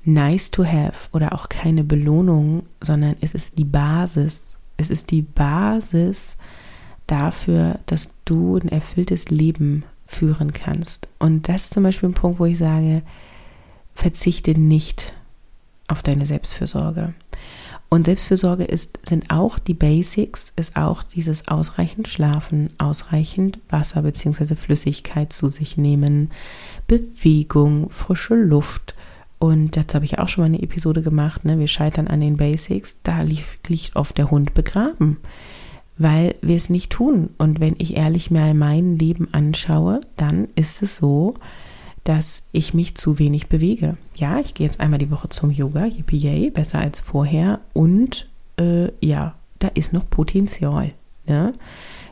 nice 0.05 0.51
to 0.51 0.65
have 0.65 1.09
oder 1.13 1.33
auch 1.33 1.49
keine 1.49 1.85
Belohnung, 1.85 2.65
sondern 2.81 3.17
es 3.21 3.33
ist 3.33 3.59
die 3.59 3.65
Basis. 3.65 4.57
Es 4.77 4.91
ist 4.91 5.11
die 5.11 5.23
Basis 5.23 6.37
dafür, 7.07 7.79
dass 7.87 8.11
du 8.25 8.57
ein 8.57 8.69
erfülltes 8.69 9.29
Leben 9.29 9.85
führen 10.15 10.53
kannst. 10.53 11.09
Und 11.19 11.49
das 11.49 11.65
ist 11.65 11.75
zum 11.75 11.83
Beispiel 11.83 12.11
ein 12.11 12.15
Punkt, 12.15 12.39
wo 12.39 12.45
ich 12.45 12.59
sage, 12.59 13.03
verzichte 13.95 14.59
nicht 14.59 15.15
auf 15.89 16.03
deine 16.03 16.27
Selbstfürsorge. 16.27 17.15
Und 17.89 18.07
Selbstfürsorge 18.07 18.65
ist, 18.65 18.99
sind 19.07 19.31
auch 19.31 19.59
die 19.59 19.75
Basics, 19.75 20.53
ist 20.57 20.77
auch 20.77 21.03
dieses 21.03 21.49
ausreichend 21.49 22.09
Schlafen, 22.09 22.71
ausreichend 22.79 23.59
Wasser 23.69 24.03
bzw. 24.03 24.55
Flüssigkeit 24.55 25.33
zu 25.33 25.49
sich 25.49 25.77
nehmen, 25.77 26.31
Bewegung, 26.87 27.91
frische 27.91 28.35
Luft. 28.35 28.95
Und 29.39 29.77
dazu 29.77 29.97
habe 29.97 30.07
ich 30.07 30.19
auch 30.19 30.29
schon 30.29 30.43
mal 30.43 30.47
eine 30.47 30.63
Episode 30.63 31.03
gemacht, 31.03 31.45
ne? 31.45 31.59
wir 31.59 31.69
scheitern 31.69 32.07
an 32.07 32.21
den 32.21 32.39
Basics, 32.39 32.97
da 33.03 33.21
liegt, 33.21 33.69
liegt 33.69 33.97
oft 33.97 34.17
der 34.17 34.31
Hund 34.31 34.55
begraben 34.55 35.19
weil 35.99 36.35
wir 36.41 36.57
es 36.57 36.71
nicht 36.71 36.91
tun. 36.91 37.31
Und 37.39 37.61
wenn 37.61 37.75
ich 37.79 37.97
ehrlich 37.97 38.31
mal 38.31 38.55
mein 38.55 38.97
Leben 38.99 39.29
anschaue, 39.33 40.01
dann 40.17 40.49
ist 40.55 40.83
es 40.83 40.97
so, 40.97 41.35
dass 42.05 42.43
ich 42.53 42.75
mich 42.75 42.97
zu 42.97 43.19
wenig 43.19 43.49
bewege. 43.49 43.97
Ja, 44.17 44.41
ich 44.41 44.55
gehe 44.55 44.67
jetzt 44.67 44.81
einmal 44.81 44.99
die 44.99 45.11
Woche 45.11 45.29
zum 45.29 45.51
Yoga, 45.51 45.87
yippie 45.87 46.17
yay, 46.17 46.51
besser 46.51 46.81
als 46.81 47.01
vorher. 47.01 47.61
Und 47.73 48.29
äh, 48.59 48.89
ja, 49.05 49.35
da 49.59 49.69
ist 49.69 49.93
noch 49.93 50.09
Potenzial. 50.11 50.93
Ne? 51.27 51.55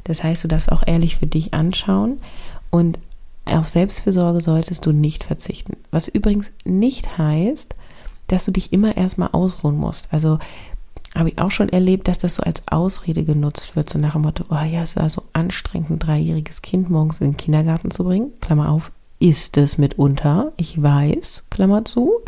Das 0.04 0.22
heißt, 0.22 0.44
du 0.44 0.48
darfst 0.48 0.70
auch 0.70 0.82
ehrlich 0.86 1.16
für 1.16 1.26
dich 1.26 1.52
anschauen 1.54 2.18
und 2.70 2.98
auf 3.44 3.68
Selbstfürsorge 3.68 4.40
solltest 4.40 4.86
du 4.86 4.92
nicht 4.92 5.24
verzichten. 5.24 5.76
Was 5.90 6.08
übrigens 6.08 6.52
nicht 6.64 7.18
heißt, 7.18 7.74
dass 8.28 8.44
du 8.44 8.52
dich 8.52 8.72
immer 8.72 8.96
erstmal 8.96 9.30
ausruhen 9.32 9.76
musst. 9.76 10.08
Also 10.12 10.38
habe 11.14 11.30
ich 11.30 11.38
auch 11.38 11.50
schon 11.50 11.68
erlebt, 11.68 12.08
dass 12.08 12.18
das 12.18 12.36
so 12.36 12.42
als 12.42 12.62
Ausrede 12.68 13.24
genutzt 13.24 13.74
wird, 13.74 13.90
so 13.90 13.98
nach 13.98 14.12
dem 14.12 14.22
Motto, 14.22 14.44
oh 14.48 14.64
ja, 14.64 14.82
es 14.82 14.96
war 14.96 15.08
so 15.08 15.24
anstrengend, 15.32 15.90
ein 15.90 15.98
dreijähriges 15.98 16.62
Kind 16.62 16.88
morgens 16.88 17.20
in 17.20 17.32
den 17.32 17.36
Kindergarten 17.36 17.90
zu 17.90 18.04
bringen. 18.04 18.32
Klammer 18.40 18.70
auf, 18.70 18.92
ist 19.18 19.56
es 19.56 19.76
mitunter, 19.76 20.52
ich 20.56 20.80
weiß, 20.80 21.44
Klammer 21.50 21.84
zu. 21.84 22.20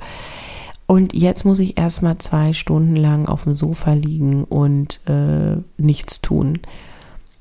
Und 0.86 1.14
jetzt 1.14 1.44
muss 1.44 1.60
ich 1.60 1.78
erstmal 1.78 2.18
zwei 2.18 2.52
Stunden 2.52 2.96
lang 2.96 3.26
auf 3.28 3.44
dem 3.44 3.54
Sofa 3.54 3.92
liegen 3.92 4.44
und 4.44 5.00
äh, 5.08 5.56
nichts 5.78 6.20
tun. 6.20 6.58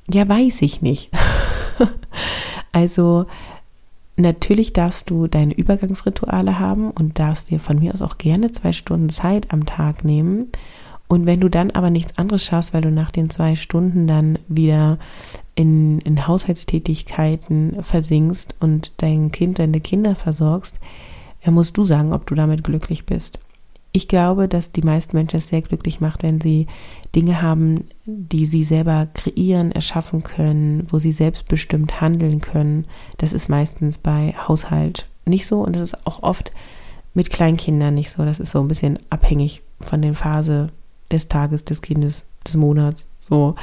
Ja, 0.10 0.30
weiß 0.30 0.62
ich 0.62 0.82
nicht. 0.82 1.12
also 2.72 3.26
natürlich 4.16 4.74
darfst 4.74 5.10
du 5.10 5.28
deine 5.28 5.54
Übergangsrituale 5.54 6.60
haben 6.60 6.92
und 6.92 7.18
darfst 7.18 7.50
dir 7.50 7.60
von 7.60 7.80
mir 7.80 7.94
aus 7.94 8.02
auch 8.02 8.20
gerne 8.20 8.52
zwei 8.52 8.72
Stunden 8.72 9.10
Zeit 9.10 9.52
am 9.52 9.66
Tag 9.66 10.06
nehmen 10.06 10.50
und 11.12 11.26
wenn 11.26 11.42
du 11.42 11.50
dann 11.50 11.72
aber 11.72 11.90
nichts 11.90 12.18
anderes 12.18 12.46
schaffst, 12.46 12.74
weil 12.74 12.84
du 12.84 12.90
nach 12.90 13.12
den 13.12 13.30
zwei 13.30 13.58
Stunden 13.58 14.08
dann 14.08 14.40
wieder 14.48 14.98
in, 15.56 16.00
in 16.00 16.26
Haushaltstätigkeiten 16.26 17.84
versinkst 17.84 18.56
und 18.62 18.94
dein 18.96 19.30
Kind, 19.30 19.60
deine 19.60 19.82
Kinder 19.82 20.16
versorgst, 20.16 20.80
dann 21.44 21.54
musst 21.54 21.76
du 21.76 21.84
sagen, 21.84 22.14
ob 22.14 22.28
du 22.28 22.34
damit 22.34 22.64
glücklich 22.64 23.06
bist. 23.06 23.42
Ich 23.92 24.08
glaube, 24.08 24.48
dass 24.48 24.72
die 24.72 24.84
meisten 24.84 25.18
Menschen 25.18 25.36
es 25.36 25.50
sehr 25.50 25.62
glücklich 25.62 26.00
macht, 26.00 26.24
wenn 26.24 26.40
sie 26.40 26.68
Dinge 27.14 27.42
haben, 27.42 27.90
die 28.06 28.46
sie 28.46 28.64
selber 28.64 29.10
kreieren, 29.14 29.74
erschaffen 29.74 30.24
können, 30.24 30.88
wo 30.92 30.98
sie 30.98 31.12
selbstbestimmt 31.12 32.00
handeln 32.00 32.40
können. 32.40 32.86
Das 33.18 33.34
ist 33.34 33.50
meistens 33.50 33.98
bei 33.98 34.34
Haushalt 34.48 35.08
nicht 35.26 35.46
so 35.46 35.60
und 35.60 35.76
das 35.76 35.82
ist 35.82 36.08
auch 36.08 36.24
oft 36.24 36.54
mit 37.14 37.32
Kleinkindern 37.32 37.96
nicht 37.96 38.12
so. 38.12 38.24
Das 38.24 38.40
ist 38.40 38.52
so 38.52 38.62
ein 38.62 38.70
bisschen 38.70 38.98
abhängig 39.10 39.62
von 39.82 40.02
der 40.02 40.14
Phase, 40.14 40.70
des 41.12 41.28
Tages, 41.28 41.66
des 41.66 41.82
Kindes, 41.82 42.24
des 42.46 42.56
Monats. 42.56 43.12
So. 43.20 43.56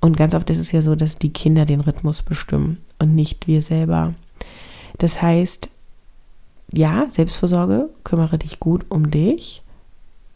Und 0.00 0.16
ganz 0.16 0.34
oft 0.34 0.50
ist 0.50 0.58
es 0.58 0.72
ja 0.72 0.82
so, 0.82 0.94
dass 0.94 1.16
die 1.16 1.32
Kinder 1.32 1.64
den 1.64 1.80
Rhythmus 1.80 2.22
bestimmen 2.22 2.78
und 2.98 3.14
nicht 3.14 3.46
wir 3.46 3.62
selber. 3.62 4.14
Das 4.98 5.22
heißt, 5.22 5.70
ja, 6.72 7.06
Selbstversorge, 7.08 7.90
kümmere 8.02 8.38
dich 8.38 8.58
gut 8.58 8.86
um 8.88 9.10
dich 9.10 9.62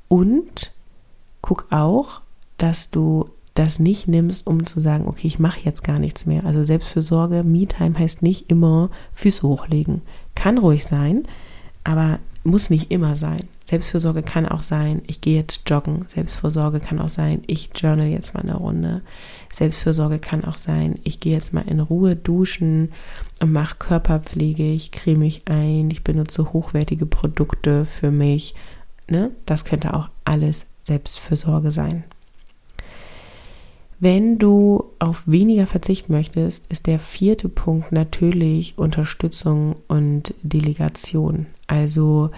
und 0.08 0.72
guck 1.40 1.66
auch, 1.70 2.20
dass 2.58 2.90
du 2.90 3.24
das 3.54 3.78
nicht 3.78 4.06
nimmst, 4.06 4.46
um 4.46 4.66
zu 4.66 4.80
sagen, 4.80 5.08
okay, 5.08 5.26
ich 5.26 5.38
mache 5.38 5.60
jetzt 5.64 5.82
gar 5.82 5.98
nichts 5.98 6.26
mehr. 6.26 6.44
Also 6.44 6.64
Selbstfürsorge, 6.64 7.42
Me-Time 7.42 7.98
heißt 7.98 8.22
nicht 8.22 8.50
immer 8.50 8.90
Füße 9.14 9.42
hochlegen. 9.42 10.02
Kann 10.34 10.58
ruhig 10.58 10.84
sein, 10.84 11.24
aber 11.82 12.18
muss 12.46 12.70
nicht 12.70 12.90
immer 12.90 13.16
sein. 13.16 13.40
Selbstfürsorge 13.64 14.22
kann 14.22 14.46
auch 14.46 14.62
sein, 14.62 15.02
ich 15.06 15.20
gehe 15.20 15.36
jetzt 15.36 15.68
joggen. 15.68 16.04
Selbstfürsorge 16.06 16.80
kann 16.80 17.00
auch 17.00 17.08
sein, 17.08 17.42
ich 17.46 17.70
journal 17.74 18.06
jetzt 18.06 18.34
mal 18.34 18.42
eine 18.42 18.56
Runde. 18.56 19.02
Selbstfürsorge 19.52 20.18
kann 20.18 20.44
auch 20.44 20.56
sein, 20.56 20.98
ich 21.02 21.20
gehe 21.20 21.32
jetzt 21.32 21.52
mal 21.52 21.64
in 21.68 21.80
Ruhe 21.80 22.14
duschen 22.14 22.92
und 23.40 23.52
mache 23.52 23.76
Körperpflege, 23.78 24.72
ich 24.72 24.92
creme 24.92 25.18
mich 25.18 25.42
ein, 25.46 25.90
ich 25.90 26.04
benutze 26.04 26.52
hochwertige 26.52 27.06
Produkte 27.06 27.84
für 27.84 28.10
mich. 28.10 28.54
Ne? 29.08 29.32
Das 29.46 29.64
könnte 29.64 29.94
auch 29.94 30.08
alles 30.24 30.66
Selbstfürsorge 30.82 31.72
sein. 31.72 32.04
Wenn 33.98 34.38
du 34.38 34.84
auf 34.98 35.22
weniger 35.26 35.66
verzichten 35.66 36.12
möchtest, 36.12 36.66
ist 36.70 36.86
der 36.86 36.98
vierte 36.98 37.48
Punkt 37.48 37.92
natürlich, 37.92 38.06
natürlich 38.26 38.78
Unterstützung 38.78 39.74
und 39.88 40.34
Delegation. 40.42 41.46
Also 41.66 42.30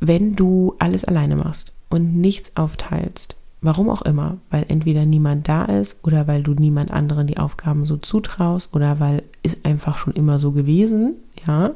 wenn 0.00 0.34
du 0.34 0.74
alles 0.78 1.04
alleine 1.04 1.36
machst 1.36 1.72
und 1.88 2.16
nichts 2.16 2.56
aufteilst, 2.56 3.36
warum 3.60 3.88
auch 3.88 4.02
immer, 4.02 4.38
weil 4.50 4.66
entweder 4.68 5.06
niemand 5.06 5.48
da 5.48 5.64
ist 5.64 6.04
oder 6.04 6.26
weil 6.26 6.42
du 6.42 6.54
niemand 6.54 6.90
anderen 6.90 7.28
die 7.28 7.38
Aufgaben 7.38 7.86
so 7.86 7.96
zutraust 7.96 8.74
oder 8.74 8.98
weil 8.98 9.22
es 9.42 9.64
einfach 9.64 9.98
schon 9.98 10.12
immer 10.14 10.38
so 10.38 10.50
gewesen, 10.50 11.14
ja, 11.46 11.70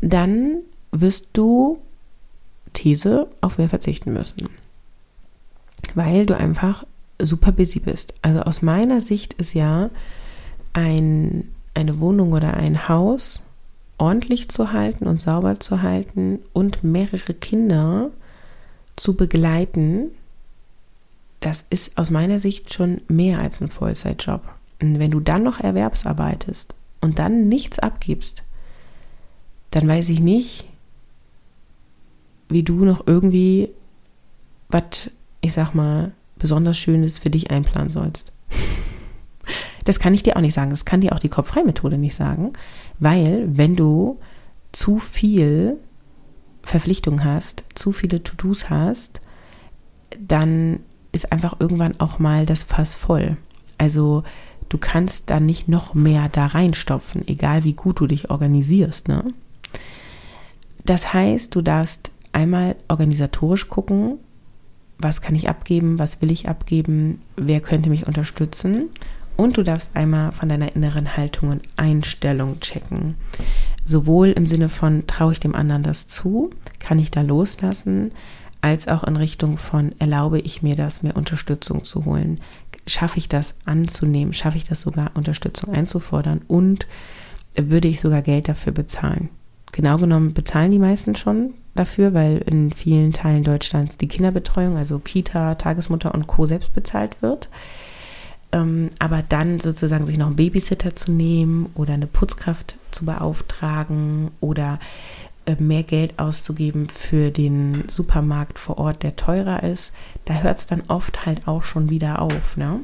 dann 0.00 0.58
wirst 0.90 1.28
du 1.34 1.78
These 2.72 3.28
auf 3.42 3.58
mehr 3.58 3.68
verzichten 3.68 4.12
müssen. 4.14 4.48
Weil 5.94 6.24
du 6.24 6.36
einfach 6.36 6.84
super 7.20 7.52
busy 7.52 7.80
bist. 7.80 8.14
Also 8.22 8.40
aus 8.40 8.62
meiner 8.62 9.02
Sicht 9.02 9.34
ist 9.34 9.52
ja 9.52 9.90
ein, 10.72 11.48
eine 11.74 12.00
Wohnung 12.00 12.32
oder 12.32 12.54
ein 12.54 12.88
Haus 12.88 13.40
ordentlich 14.02 14.48
zu 14.48 14.72
halten 14.72 15.06
und 15.06 15.20
sauber 15.20 15.60
zu 15.60 15.80
halten 15.80 16.40
und 16.52 16.82
mehrere 16.82 17.34
Kinder 17.34 18.10
zu 18.96 19.14
begleiten, 19.14 20.10
das 21.38 21.64
ist 21.70 21.96
aus 21.96 22.10
meiner 22.10 22.40
Sicht 22.40 22.74
schon 22.74 23.00
mehr 23.06 23.40
als 23.40 23.60
ein 23.60 23.68
Vollzeitjob. 23.68 24.42
Und 24.80 24.98
wenn 24.98 25.12
du 25.12 25.20
dann 25.20 25.44
noch 25.44 25.60
erwerbsarbeitest 25.60 26.74
und 27.00 27.20
dann 27.20 27.48
nichts 27.48 27.78
abgibst, 27.78 28.42
dann 29.70 29.86
weiß 29.86 30.08
ich 30.08 30.18
nicht, 30.18 30.64
wie 32.48 32.64
du 32.64 32.84
noch 32.84 33.06
irgendwie 33.06 33.68
was, 34.68 35.12
ich 35.42 35.52
sag 35.52 35.76
mal, 35.76 36.10
besonders 36.38 36.76
Schönes 36.76 37.18
für 37.18 37.30
dich 37.30 37.52
einplanen 37.52 37.92
sollst. 37.92 38.32
Das 39.84 39.98
kann 39.98 40.14
ich 40.14 40.22
dir 40.22 40.36
auch 40.36 40.40
nicht 40.40 40.54
sagen. 40.54 40.70
Das 40.70 40.84
kann 40.84 41.00
dir 41.00 41.12
auch 41.12 41.18
die 41.18 41.28
Kopffrei-Methode 41.28 41.98
nicht 41.98 42.14
sagen, 42.14 42.52
weil 42.98 43.44
wenn 43.46 43.76
du 43.76 44.18
zu 44.72 44.98
viel 44.98 45.78
Verpflichtung 46.62 47.24
hast, 47.24 47.64
zu 47.74 47.92
viele 47.92 48.22
To-Dos 48.22 48.70
hast, 48.70 49.20
dann 50.18 50.80
ist 51.12 51.32
einfach 51.32 51.56
irgendwann 51.60 52.00
auch 52.00 52.18
mal 52.18 52.46
das 52.46 52.62
Fass 52.62 52.94
voll. 52.94 53.36
Also 53.78 54.22
du 54.68 54.78
kannst 54.78 55.30
da 55.30 55.40
nicht 55.40 55.68
noch 55.68 55.94
mehr 55.94 56.28
da 56.30 56.46
reinstopfen, 56.46 57.26
egal 57.28 57.64
wie 57.64 57.74
gut 57.74 58.00
du 58.00 58.06
dich 58.06 58.30
organisierst. 58.30 59.08
Ne? 59.08 59.24
Das 60.84 61.12
heißt, 61.12 61.54
du 61.54 61.62
darfst 61.62 62.10
einmal 62.32 62.76
organisatorisch 62.88 63.68
gucken, 63.68 64.18
was 64.98 65.20
kann 65.20 65.34
ich 65.34 65.48
abgeben, 65.48 65.98
was 65.98 66.22
will 66.22 66.30
ich 66.30 66.48
abgeben, 66.48 67.20
wer 67.36 67.60
könnte 67.60 67.90
mich 67.90 68.06
unterstützen. 68.06 68.88
Und 69.42 69.56
du 69.56 69.64
darfst 69.64 69.90
einmal 69.94 70.30
von 70.30 70.48
deiner 70.48 70.76
inneren 70.76 71.16
Haltung 71.16 71.48
und 71.50 71.62
Einstellung 71.74 72.60
checken. 72.60 73.16
Sowohl 73.84 74.28
im 74.28 74.46
Sinne 74.46 74.68
von, 74.68 75.08
traue 75.08 75.32
ich 75.32 75.40
dem 75.40 75.56
anderen 75.56 75.82
das 75.82 76.06
zu, 76.06 76.50
kann 76.78 77.00
ich 77.00 77.10
da 77.10 77.22
loslassen, 77.22 78.12
als 78.60 78.86
auch 78.86 79.02
in 79.02 79.16
Richtung 79.16 79.58
von, 79.58 79.96
erlaube 79.98 80.38
ich 80.38 80.62
mir 80.62 80.76
das, 80.76 81.02
mir 81.02 81.14
Unterstützung 81.14 81.82
zu 81.82 82.04
holen. 82.04 82.40
Schaffe 82.86 83.18
ich 83.18 83.28
das 83.28 83.56
anzunehmen, 83.64 84.32
schaffe 84.32 84.58
ich 84.58 84.64
das 84.64 84.82
sogar, 84.82 85.10
Unterstützung 85.14 85.74
einzufordern 85.74 86.42
und 86.46 86.86
würde 87.56 87.88
ich 87.88 88.00
sogar 88.00 88.22
Geld 88.22 88.48
dafür 88.48 88.72
bezahlen. 88.72 89.28
Genau 89.72 89.96
genommen 89.96 90.34
bezahlen 90.34 90.70
die 90.70 90.78
meisten 90.78 91.16
schon 91.16 91.54
dafür, 91.74 92.14
weil 92.14 92.38
in 92.46 92.70
vielen 92.70 93.12
Teilen 93.12 93.42
Deutschlands 93.42 93.96
die 93.96 94.06
Kinderbetreuung, 94.06 94.76
also 94.76 95.00
Kita, 95.00 95.56
Tagesmutter 95.56 96.14
und 96.14 96.28
Co. 96.28 96.46
selbst 96.46 96.72
bezahlt 96.74 97.22
wird. 97.22 97.48
Ähm, 98.52 98.90
aber 98.98 99.22
dann 99.26 99.60
sozusagen 99.60 100.06
sich 100.06 100.18
noch 100.18 100.26
einen 100.26 100.36
Babysitter 100.36 100.94
zu 100.94 101.10
nehmen 101.10 101.70
oder 101.74 101.94
eine 101.94 102.06
Putzkraft 102.06 102.76
zu 102.90 103.06
beauftragen 103.06 104.30
oder 104.40 104.78
äh, 105.46 105.56
mehr 105.58 105.82
Geld 105.82 106.18
auszugeben 106.18 106.88
für 106.88 107.30
den 107.30 107.84
Supermarkt 107.88 108.58
vor 108.58 108.78
Ort, 108.78 109.02
der 109.02 109.16
teurer 109.16 109.62
ist, 109.62 109.92
da 110.26 110.34
hört 110.34 110.58
es 110.58 110.66
dann 110.66 110.82
oft 110.88 111.26
halt 111.26 111.48
auch 111.48 111.64
schon 111.64 111.90
wieder 111.90 112.22
auf. 112.22 112.56
Ne? 112.56 112.80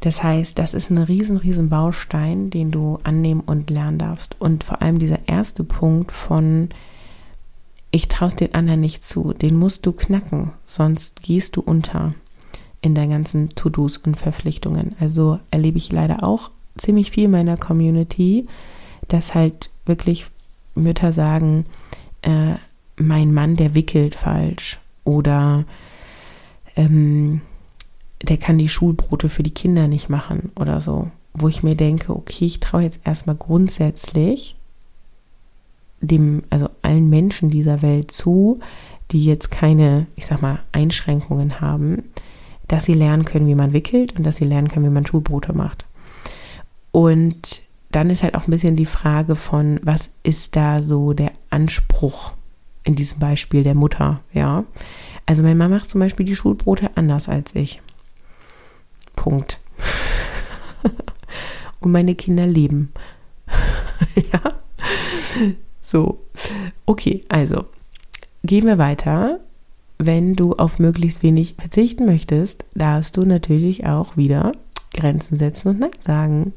Das 0.00 0.22
heißt, 0.22 0.58
das 0.58 0.74
ist 0.74 0.90
ein 0.90 0.98
riesen, 0.98 1.36
riesen 1.36 1.68
Baustein, 1.68 2.50
den 2.50 2.70
du 2.70 2.98
annehmen 3.04 3.40
und 3.40 3.70
lernen 3.70 3.98
darfst. 3.98 4.34
Und 4.40 4.64
vor 4.64 4.82
allem 4.82 4.98
dieser 4.98 5.28
erste 5.28 5.62
Punkt 5.62 6.10
von, 6.10 6.70
ich 7.90 8.08
traue 8.08 8.30
den 8.30 8.54
anderen 8.54 8.80
nicht 8.80 9.04
zu, 9.04 9.32
den 9.32 9.56
musst 9.56 9.86
du 9.86 9.92
knacken, 9.92 10.52
sonst 10.66 11.22
gehst 11.22 11.54
du 11.56 11.60
unter 11.60 12.14
in 12.84 12.94
deinen 12.94 13.10
ganzen 13.10 13.48
To-Dos 13.50 13.96
und 13.96 14.18
Verpflichtungen. 14.18 14.94
Also 15.00 15.40
erlebe 15.50 15.78
ich 15.78 15.90
leider 15.90 16.22
auch 16.22 16.50
ziemlich 16.76 17.10
viel 17.10 17.24
in 17.24 17.30
meiner 17.30 17.56
Community, 17.56 18.46
dass 19.08 19.34
halt 19.34 19.70
wirklich 19.86 20.26
Mütter 20.74 21.12
sagen, 21.12 21.64
äh, 22.22 22.54
mein 22.96 23.32
Mann, 23.32 23.56
der 23.56 23.74
wickelt 23.74 24.14
falsch 24.14 24.78
oder 25.04 25.64
ähm, 26.76 27.40
der 28.22 28.36
kann 28.36 28.58
die 28.58 28.68
Schulbrote 28.68 29.30
für 29.30 29.42
die 29.42 29.54
Kinder 29.54 29.88
nicht 29.88 30.10
machen 30.10 30.52
oder 30.54 30.82
so. 30.82 31.10
Wo 31.32 31.48
ich 31.48 31.62
mir 31.62 31.76
denke, 31.76 32.14
okay, 32.14 32.44
ich 32.44 32.60
traue 32.60 32.82
jetzt 32.82 33.00
erstmal 33.04 33.36
grundsätzlich 33.36 34.56
dem, 36.02 36.42
also 36.50 36.68
allen 36.82 37.08
Menschen 37.08 37.48
dieser 37.48 37.80
Welt 37.80 38.10
zu, 38.10 38.60
die 39.10 39.24
jetzt 39.24 39.50
keine, 39.50 40.06
ich 40.16 40.26
sag 40.26 40.42
mal, 40.42 40.60
Einschränkungen 40.72 41.62
haben, 41.62 42.04
dass 42.74 42.86
sie 42.86 42.94
lernen 42.94 43.24
können, 43.24 43.46
wie 43.46 43.54
man 43.54 43.72
wickelt 43.72 44.16
und 44.16 44.24
dass 44.24 44.34
sie 44.34 44.46
lernen 44.46 44.66
können, 44.66 44.84
wie 44.84 44.90
man 44.90 45.06
Schulbrote 45.06 45.52
macht. 45.52 45.84
Und 46.90 47.62
dann 47.92 48.10
ist 48.10 48.24
halt 48.24 48.34
auch 48.34 48.48
ein 48.48 48.50
bisschen 48.50 48.74
die 48.74 48.84
Frage 48.84 49.36
von, 49.36 49.78
was 49.84 50.10
ist 50.24 50.56
da 50.56 50.82
so 50.82 51.12
der 51.12 51.30
Anspruch 51.50 52.32
in 52.82 52.96
diesem 52.96 53.20
Beispiel 53.20 53.62
der 53.62 53.76
Mutter, 53.76 54.22
ja? 54.32 54.64
Also 55.24 55.44
meine 55.44 55.54
Mama 55.54 55.76
macht 55.76 55.88
zum 55.88 56.00
Beispiel 56.00 56.26
die 56.26 56.34
Schulbrote 56.34 56.90
anders 56.96 57.28
als 57.28 57.54
ich. 57.54 57.80
Punkt. 59.14 59.60
Und 61.80 61.92
meine 61.92 62.16
Kinder 62.16 62.44
leben. 62.48 62.92
ja. 64.32 64.54
So. 65.80 66.24
Okay, 66.86 67.24
also 67.28 67.66
gehen 68.42 68.66
wir 68.66 68.78
weiter 68.78 69.38
wenn 69.98 70.34
du 70.34 70.54
auf 70.54 70.78
möglichst 70.78 71.22
wenig 71.22 71.54
verzichten 71.58 72.04
möchtest, 72.04 72.64
darfst 72.74 73.16
du 73.16 73.24
natürlich 73.24 73.86
auch 73.86 74.16
wieder 74.16 74.52
Grenzen 74.92 75.38
setzen 75.38 75.68
und 75.68 75.80
Nein 75.80 75.90
sagen. 76.00 76.52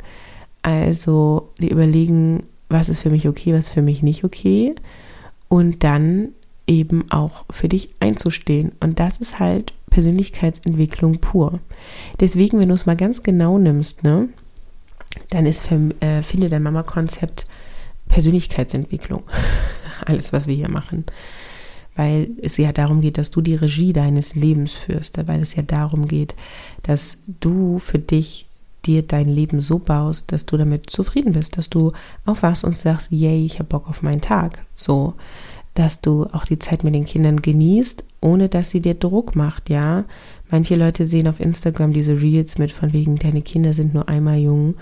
Also 0.61 1.49
dir 1.59 1.71
überlegen, 1.71 2.43
was 2.69 2.89
ist 2.89 3.01
für 3.01 3.09
mich 3.09 3.27
okay, 3.27 3.53
was 3.53 3.67
ist 3.67 3.73
für 3.73 3.81
mich 3.81 4.03
nicht 4.03 4.23
okay 4.23 4.75
und 5.47 5.83
dann 5.83 6.29
eben 6.65 7.09
auch 7.11 7.45
für 7.49 7.69
dich 7.69 7.91
einzustehen. 7.99 8.73
Und 8.81 8.99
das 8.99 9.19
ist 9.19 9.39
halt 9.39 9.73
Persönlichkeitsentwicklung 9.89 11.19
pur. 11.19 11.59
Deswegen, 12.19 12.59
wenn 12.59 12.69
du 12.69 12.75
es 12.75 12.85
mal 12.85 12.97
ganz 12.97 13.23
genau 13.23 13.57
nimmst, 13.57 14.03
ne, 14.03 14.27
dann 15.29 15.45
ist 15.45 15.65
für, 15.67 15.79
äh, 16.01 16.21
finde 16.23 16.49
dein 16.49 16.63
Mama-Konzept 16.63 17.47
Persönlichkeitsentwicklung. 18.09 19.23
Alles, 20.05 20.33
was 20.33 20.47
wir 20.47 20.55
hier 20.55 20.69
machen 20.69 21.05
weil 21.97 22.29
es 22.41 22.57
ja 22.57 22.71
darum 22.71 23.01
geht, 23.01 23.17
dass 23.17 23.31
du 23.31 23.41
die 23.41 23.55
Regie 23.55 23.91
deines 23.91 24.35
Lebens 24.35 24.73
führst, 24.73 25.17
weil 25.27 25.41
es 25.41 25.55
ja 25.55 25.63
darum 25.63 26.07
geht, 26.07 26.35
dass 26.83 27.17
du 27.41 27.79
für 27.79 27.99
dich 27.99 28.47
dir 28.85 29.01
dein 29.01 29.27
Leben 29.27 29.59
so 29.59 29.79
baust, 29.79 30.31
dass 30.31 30.45
du 30.45 30.55
damit 30.55 30.89
zufrieden 30.89 31.33
bist, 31.33 31.57
dass 31.57 31.69
du 31.69 31.91
aufwachst 32.25 32.63
und 32.63 32.77
sagst, 32.77 33.11
yay, 33.11 33.45
ich 33.45 33.55
habe 33.55 33.65
Bock 33.65 33.89
auf 33.89 34.01
meinen 34.03 34.21
Tag. 34.21 34.63
So, 34.75 35.15
dass 35.73 35.99
du 35.99 36.25
auch 36.31 36.45
die 36.45 36.59
Zeit 36.59 36.83
mit 36.83 36.95
den 36.95 37.05
Kindern 37.05 37.41
genießt, 37.41 38.05
ohne 38.21 38.47
dass 38.47 38.69
sie 38.69 38.79
dir 38.79 38.93
Druck 38.93 39.35
macht, 39.35 39.69
ja. 39.69 40.05
Manche 40.49 40.77
Leute 40.77 41.05
sehen 41.05 41.27
auf 41.27 41.41
Instagram 41.41 41.91
diese 41.91 42.21
Reels 42.21 42.57
mit 42.57 42.71
von 42.71 42.93
wegen, 42.93 43.17
deine 43.17 43.41
Kinder 43.41 43.73
sind 43.73 43.93
nur 43.93 44.07
einmal 44.07 44.37
jung 44.37 44.75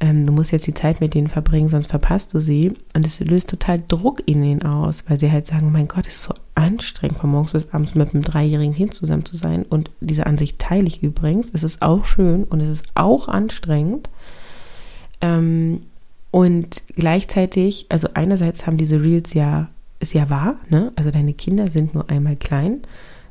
ähm, 0.00 0.26
du 0.26 0.32
musst 0.32 0.52
jetzt 0.52 0.66
die 0.66 0.74
Zeit 0.74 1.00
mit 1.00 1.14
denen 1.14 1.28
verbringen, 1.28 1.68
sonst 1.68 1.90
verpasst 1.90 2.32
du 2.34 2.40
sie. 2.40 2.72
Und 2.94 3.04
es 3.04 3.20
löst 3.20 3.50
total 3.50 3.82
Druck 3.86 4.22
in 4.26 4.44
ihnen 4.44 4.62
aus, 4.62 5.04
weil 5.08 5.18
sie 5.18 5.30
halt 5.30 5.46
sagen, 5.46 5.72
mein 5.72 5.88
Gott, 5.88 6.06
es 6.06 6.16
ist 6.16 6.22
so 6.24 6.34
anstrengend, 6.58 7.18
von 7.18 7.30
morgens 7.30 7.52
bis 7.52 7.72
abends 7.72 7.94
mit 7.94 8.12
einem 8.12 8.24
dreijährigen 8.24 8.74
Kind 8.74 8.92
zusammen 8.92 9.24
zu 9.24 9.36
sein. 9.36 9.64
Und 9.64 9.90
diese 10.00 10.26
Ansicht 10.26 10.58
teile 10.58 10.88
ich 10.88 11.02
übrigens. 11.02 11.50
Es 11.54 11.62
ist 11.62 11.82
auch 11.82 12.04
schön 12.04 12.44
und 12.44 12.60
es 12.60 12.68
ist 12.68 12.84
auch 12.94 13.28
anstrengend. 13.28 14.10
Ähm, 15.20 15.80
und 16.32 16.82
gleichzeitig, 16.96 17.86
also 17.88 18.08
einerseits 18.14 18.66
haben 18.66 18.76
diese 18.76 19.00
Reels 19.00 19.34
ja, 19.34 19.68
ist 20.00 20.14
ja 20.14 20.28
wahr, 20.30 20.56
ne? 20.68 20.92
Also 20.96 21.10
deine 21.10 21.32
Kinder 21.32 21.70
sind 21.70 21.94
nur 21.94 22.10
einmal 22.10 22.36
klein. 22.36 22.82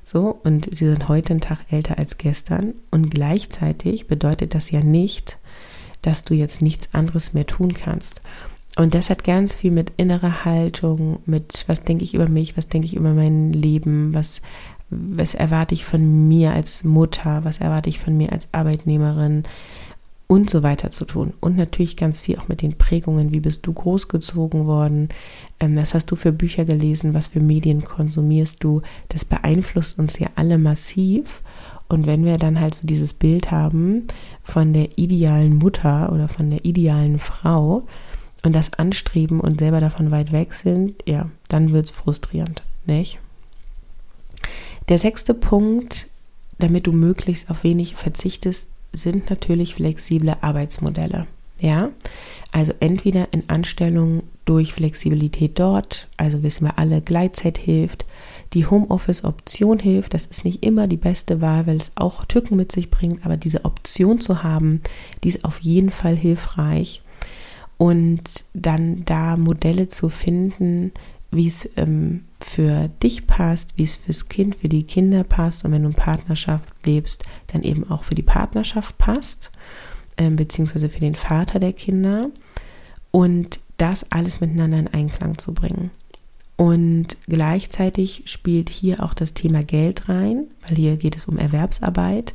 So, 0.05 0.39
und 0.43 0.69
sie 0.73 0.85
sind 0.85 1.09
heute 1.09 1.31
einen 1.31 1.41
Tag 1.41 1.59
älter 1.69 1.97
als 1.97 2.17
gestern. 2.17 2.75
Und 2.91 3.11
gleichzeitig 3.11 4.07
bedeutet 4.07 4.55
das 4.55 4.71
ja 4.71 4.79
nicht, 4.79 5.37
dass 6.01 6.23
du 6.23 6.33
jetzt 6.33 6.61
nichts 6.61 6.93
anderes 6.93 7.33
mehr 7.33 7.45
tun 7.45 7.73
kannst. 7.73 8.21
Und 8.77 8.93
das 8.93 9.09
hat 9.09 9.23
ganz 9.23 9.55
viel 9.55 9.71
mit 9.71 9.91
innerer 9.97 10.45
Haltung, 10.45 11.17
mit 11.25 11.63
was 11.65 11.83
denke 11.83 12.03
ich 12.03 12.13
über 12.13 12.29
mich, 12.29 12.55
was 12.57 12.67
denke 12.67 12.85
ich 12.85 12.95
über 12.95 13.11
mein 13.11 13.51
Leben, 13.51 14.13
was, 14.13 14.43
was 14.91 15.33
erwarte 15.33 15.73
ich 15.73 15.83
von 15.83 16.27
mir 16.27 16.53
als 16.53 16.83
Mutter, 16.83 17.43
was 17.43 17.57
erwarte 17.57 17.89
ich 17.89 17.97
von 17.97 18.15
mir 18.15 18.31
als 18.31 18.47
Arbeitnehmerin 18.51 19.43
und 20.27 20.51
so 20.51 20.61
weiter 20.61 20.91
zu 20.91 21.05
tun. 21.05 21.33
Und 21.39 21.57
natürlich 21.57 21.97
ganz 21.97 22.21
viel 22.21 22.37
auch 22.37 22.49
mit 22.49 22.61
den 22.61 22.77
Prägungen, 22.77 23.31
wie 23.31 23.39
bist 23.39 23.65
du 23.65 23.73
großgezogen 23.73 24.67
worden, 24.67 25.09
ähm, 25.59 25.75
was 25.75 25.95
hast 25.95 26.11
du 26.11 26.15
für 26.15 26.31
Bücher 26.31 26.63
gelesen, 26.63 27.15
was 27.15 27.27
für 27.27 27.39
Medien 27.39 27.83
konsumierst 27.83 28.63
du. 28.63 28.83
Das 29.09 29.25
beeinflusst 29.25 29.97
uns 29.97 30.19
ja 30.19 30.27
alle 30.35 30.59
massiv. 30.59 31.41
Und 31.89 32.05
wenn 32.05 32.25
wir 32.25 32.37
dann 32.37 32.59
halt 32.59 32.75
so 32.75 32.85
dieses 32.85 33.13
Bild 33.13 33.49
haben 33.49 34.05
von 34.43 34.73
der 34.73 34.99
idealen 34.99 35.55
Mutter 35.55 36.11
oder 36.13 36.27
von 36.27 36.51
der 36.51 36.63
idealen 36.63 37.17
Frau 37.17 37.87
und 38.47 38.53
das 38.53 38.73
anstreben 38.73 39.39
und 39.39 39.59
selber 39.59 39.79
davon 39.81 40.09
weit 40.09 40.31
weg 40.31 40.53
sind, 40.53 41.03
ja, 41.05 41.29
dann 41.49 41.73
wird 41.73 41.85
es 41.85 41.91
frustrierend, 41.91 42.63
nicht? 42.85 43.19
Der 44.89 44.97
sechste 44.97 45.33
Punkt, 45.33 46.07
damit 46.57 46.87
du 46.87 46.93
möglichst 46.93 47.49
auf 47.49 47.63
wenig 47.63 47.95
verzichtest, 47.95 48.69
sind 48.93 49.29
natürlich 49.29 49.75
flexible 49.75 50.37
Arbeitsmodelle. 50.41 51.27
Ja, 51.59 51.89
also 52.51 52.73
entweder 52.79 53.33
in 53.33 53.49
Anstellung 53.49 54.23
durch 54.45 54.73
Flexibilität 54.73 55.59
dort, 55.59 56.07
also 56.15 56.43
wissen 56.43 56.67
wir 56.67 56.77
alle, 56.79 57.01
Gleitzeit 57.01 57.57
hilft, 57.57 58.05
die 58.53 58.65
Homeoffice-Option 58.65 59.79
hilft. 59.79 60.13
Das 60.13 60.27
ist 60.27 60.45
nicht 60.45 60.63
immer 60.63 60.87
die 60.87 60.97
beste 60.97 61.41
Wahl, 61.41 61.67
weil 61.67 61.77
es 61.77 61.91
auch 61.95 62.25
Tücken 62.25 62.55
mit 62.55 62.71
sich 62.71 62.91
bringt, 62.91 63.25
aber 63.25 63.35
diese 63.35 63.65
Option 63.65 64.21
zu 64.21 64.43
haben, 64.43 64.81
die 65.23 65.29
ist 65.29 65.43
auf 65.43 65.59
jeden 65.59 65.89
Fall 65.89 66.15
hilfreich. 66.15 67.01
Und 67.77 68.21
dann 68.53 69.05
da 69.05 69.37
Modelle 69.37 69.87
zu 69.87 70.09
finden, 70.09 70.91
wie 71.31 71.47
es 71.47 71.69
ähm, 71.75 72.25
für 72.39 72.89
dich 73.03 73.27
passt, 73.27 73.77
wie 73.77 73.83
es 73.83 73.95
fürs 73.95 74.29
Kind, 74.29 74.55
für 74.55 74.69
die 74.69 74.83
Kinder 74.83 75.23
passt 75.23 75.65
und 75.65 75.71
wenn 75.71 75.83
du 75.83 75.89
in 75.89 75.95
Partnerschaft 75.95 76.69
lebst, 76.85 77.23
dann 77.47 77.63
eben 77.63 77.89
auch 77.89 78.03
für 78.03 78.15
die 78.15 78.23
Partnerschaft 78.23 78.97
passt, 78.97 79.51
ähm, 80.17 80.35
beziehungsweise 80.35 80.89
für 80.89 80.99
den 80.99 81.15
Vater 81.15 81.59
der 81.59 81.73
Kinder 81.73 82.29
und 83.11 83.59
das 83.77 84.11
alles 84.11 84.41
miteinander 84.41 84.79
in 84.79 84.87
Einklang 84.87 85.37
zu 85.37 85.53
bringen. 85.53 85.91
Und 86.55 87.17
gleichzeitig 87.27 88.23
spielt 88.25 88.69
hier 88.69 89.03
auch 89.03 89.13
das 89.13 89.35
Thema 89.35 89.63
Geld 89.63 90.09
rein, 90.09 90.47
weil 90.67 90.75
hier 90.75 90.97
geht 90.97 91.15
es 91.15 91.27
um 91.27 91.37
Erwerbsarbeit 91.37 92.33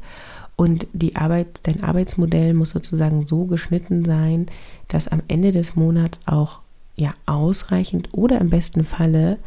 und 0.57 0.87
die 0.93 1.17
Arbeit, 1.17 1.61
dein 1.65 1.83
Arbeitsmodell 1.83 2.55
muss 2.55 2.71
sozusagen 2.71 3.27
so 3.27 3.47
geschnitten 3.47 4.05
sein, 4.05 4.47
dass 4.89 5.09
am 5.09 5.23
Ende 5.29 5.53
des 5.53 5.77
Monats 5.77 6.19
auch 6.27 6.61
ja 6.97 7.13
ausreichend 7.27 8.11
oder 8.13 8.41
im 8.41 8.51
besten 8.51 8.85
Falle 8.85 9.39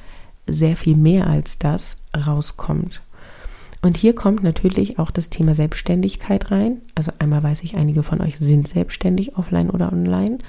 sehr 0.47 0.75
viel 0.75 0.95
mehr 0.95 1.27
als 1.27 1.57
das 1.57 1.95
rauskommt. 2.15 3.01
Und 3.81 3.97
hier 3.97 4.15
kommt 4.15 4.41
natürlich 4.41 4.97
auch 4.97 5.11
das 5.11 5.29
Thema 5.29 5.53
Selbstständigkeit 5.53 6.49
rein. 6.49 6.81
Also 6.95 7.11
einmal 7.19 7.43
weiß 7.43 7.61
ich, 7.63 7.75
einige 7.77 8.01
von 8.01 8.19
euch 8.19 8.39
sind 8.39 8.67
selbstständig 8.67 9.37
offline 9.37 9.69
oder 9.69 9.91
online. 9.91 10.39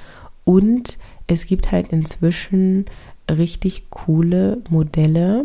Und 0.45 0.97
es 1.27 1.45
gibt 1.45 1.71
halt 1.71 1.89
inzwischen 1.89 2.87
richtig 3.31 3.91
coole 3.91 4.63
Modelle, 4.71 5.45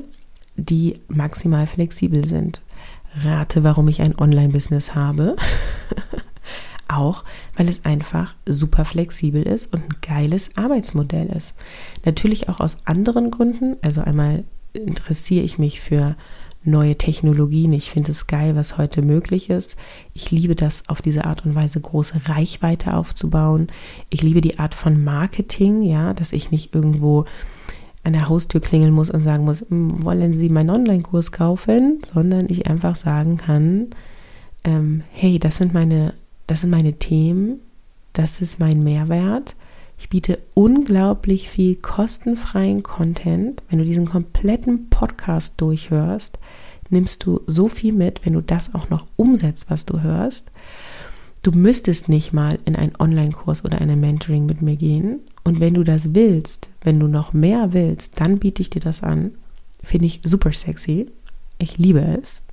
die 0.56 1.02
maximal 1.10 1.68
flexibel 1.68 2.26
sind. 2.28 2.62
Rate, 3.24 3.64
warum 3.64 3.88
ich 3.88 4.02
ein 4.02 4.18
Online-Business 4.18 4.96
habe. 4.96 5.36
auch, 6.88 7.24
weil 7.56 7.70
es 7.70 7.86
einfach 7.86 8.36
super 8.46 8.86
flexibel 8.86 9.44
ist 9.44 9.74
und 9.74 9.84
ein 9.84 9.96
geiles 10.02 10.56
Arbeitsmodell 10.58 11.28
ist. 11.28 11.54
Natürlich 12.06 12.50
auch 12.50 12.60
aus 12.60 12.78
anderen 12.86 13.32
Gründen. 13.32 13.78
Also 13.82 14.02
einmal 14.02 14.44
interessiere 14.74 15.44
ich 15.44 15.58
mich 15.58 15.80
für 15.80 16.16
neue 16.64 16.96
Technologien. 16.96 17.72
Ich 17.72 17.90
finde 17.90 18.12
es 18.12 18.28
geil, 18.28 18.56
was 18.56 18.78
heute 18.78 19.02
möglich 19.02 19.50
ist. 19.50 19.78
Ich 20.14 20.30
liebe 20.30 20.56
das, 20.56 20.88
auf 20.90 21.02
diese 21.02 21.26
Art 21.26 21.46
und 21.46 21.56
Weise 21.56 21.82
große 21.82 22.30
Reichweite 22.30 22.94
aufzubauen. 22.94 23.68
Ich 24.10 24.22
liebe 24.22 24.42
die 24.42 24.60
Art 24.60 24.76
von 24.76 25.04
Marketing, 25.04 25.82
ja, 25.82 26.14
dass 26.14 26.34
ich 26.34 26.52
nicht 26.52 26.76
irgendwo 26.76 27.26
an 28.04 28.14
der 28.14 28.30
Haustür 28.30 28.62
klingeln 28.62 28.94
muss 28.94 29.10
und 29.10 29.24
sagen 29.24 29.46
muss, 29.46 29.62
hm, 29.62 30.04
wollen 30.04 30.34
Sie 30.34 30.50
meinen 30.50 30.70
Online-Kurs 30.70 31.32
kaufen, 31.32 32.00
sondern 32.04 32.48
ich 32.50 32.68
einfach 32.68 32.96
sagen 32.96 33.38
kann, 33.38 33.88
ähm, 34.64 35.04
hey, 35.12 35.40
das 35.40 35.58
sind 35.58 35.74
meine 35.74 36.14
das 36.52 36.60
sind 36.60 36.70
meine 36.70 36.92
Themen, 36.92 37.62
das 38.12 38.42
ist 38.42 38.60
mein 38.60 38.84
Mehrwert. 38.84 39.56
Ich 39.98 40.10
biete 40.10 40.38
unglaublich 40.54 41.50
viel 41.50 41.78
kostenfreien 41.78 42.84
Content. 42.84 43.64
Wenn 43.70 43.80
du 43.80 43.86
diesen 43.86 44.06
kompletten 44.06 44.90
Podcast 44.90 45.62
durchhörst, 45.62 46.40
nimmst 46.90 47.26
du 47.26 47.40
so 47.48 47.70
viel 47.70 47.94
mit, 47.94 48.26
wenn 48.26 48.34
du 48.34 48.42
das 48.42 48.76
auch 48.76 48.90
noch 48.90 49.06
umsetzt, 49.16 49.68
was 49.70 49.86
du 49.86 50.02
hörst. 50.02 50.52
Du 51.42 51.52
müsstest 51.54 52.10
nicht 52.10 52.34
mal 52.34 52.60
in 52.66 52.76
einen 52.76 52.98
Online-Kurs 53.00 53.64
oder 53.64 53.80
eine 53.80 53.96
Mentoring 53.96 54.46
mit 54.46 54.62
mir 54.62 54.76
gehen. 54.76 55.22
Und 55.44 55.60
wenn 55.60 55.74
du 55.74 55.84
das 55.84 56.14
willst, 56.14 56.70
wenn 56.82 57.00
du 57.00 57.08
noch 57.08 57.34
mehr 57.34 57.74
willst, 57.74 58.20
dann 58.20 58.40
biete 58.40 58.62
ich 58.62 58.70
dir 58.70 58.82
das 58.82 59.02
an. 59.04 59.32
Finde 59.84 60.06
ich 60.06 60.22
super 60.24 60.52
sexy. 60.52 61.08
Ich 61.58 61.78
liebe 61.78 62.02
es. 62.22 62.44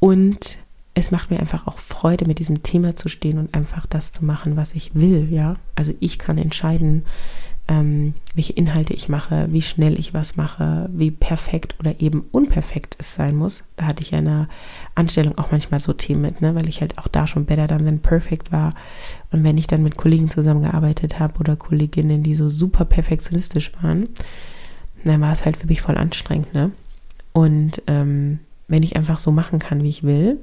Und 0.00 0.58
es 0.94 1.10
macht 1.10 1.30
mir 1.30 1.40
einfach 1.40 1.66
auch 1.66 1.78
Freude, 1.78 2.26
mit 2.26 2.38
diesem 2.38 2.62
Thema 2.62 2.94
zu 2.94 3.08
stehen 3.08 3.38
und 3.38 3.54
einfach 3.54 3.86
das 3.86 4.12
zu 4.12 4.24
machen, 4.24 4.56
was 4.56 4.74
ich 4.74 4.94
will, 4.94 5.28
ja. 5.30 5.56
Also 5.74 5.92
ich 5.98 6.18
kann 6.18 6.38
entscheiden, 6.38 7.04
ähm, 7.66 8.14
welche 8.34 8.52
Inhalte 8.52 8.92
ich 8.92 9.08
mache, 9.08 9.48
wie 9.50 9.62
schnell 9.62 9.98
ich 9.98 10.12
was 10.12 10.36
mache, 10.36 10.88
wie 10.92 11.10
perfekt 11.10 11.76
oder 11.78 12.00
eben 12.00 12.22
unperfekt 12.30 12.96
es 12.98 13.14
sein 13.14 13.36
muss. 13.36 13.64
Da 13.76 13.86
hatte 13.86 14.02
ich 14.02 14.10
ja 14.10 14.18
in 14.18 14.26
der 14.26 14.48
Anstellung 14.94 15.38
auch 15.38 15.50
manchmal 15.50 15.80
so 15.80 15.94
Themen 15.94 16.20
mit, 16.20 16.42
ne, 16.42 16.54
weil 16.54 16.68
ich 16.68 16.82
halt 16.82 16.98
auch 16.98 17.08
da 17.08 17.26
schon 17.26 17.46
better 17.46 17.66
than 17.66 17.84
than 17.86 18.00
perfect 18.00 18.52
war. 18.52 18.74
Und 19.30 19.44
wenn 19.44 19.56
ich 19.56 19.66
dann 19.66 19.82
mit 19.82 19.96
Kollegen 19.96 20.28
zusammengearbeitet 20.28 21.18
habe 21.18 21.38
oder 21.40 21.56
Kolleginnen, 21.56 22.22
die 22.22 22.34
so 22.34 22.48
super 22.48 22.84
perfektionistisch 22.84 23.72
waren, 23.80 24.08
dann 25.04 25.20
war 25.20 25.32
es 25.32 25.44
halt 25.44 25.56
für 25.56 25.66
mich 25.66 25.80
voll 25.80 25.96
anstrengend, 25.96 26.52
ne? 26.52 26.70
Und 27.32 27.82
ähm, 27.86 28.40
wenn 28.68 28.82
ich 28.82 28.96
einfach 28.96 29.18
so 29.18 29.32
machen 29.32 29.58
kann, 29.58 29.82
wie 29.82 29.88
ich 29.88 30.02
will, 30.02 30.38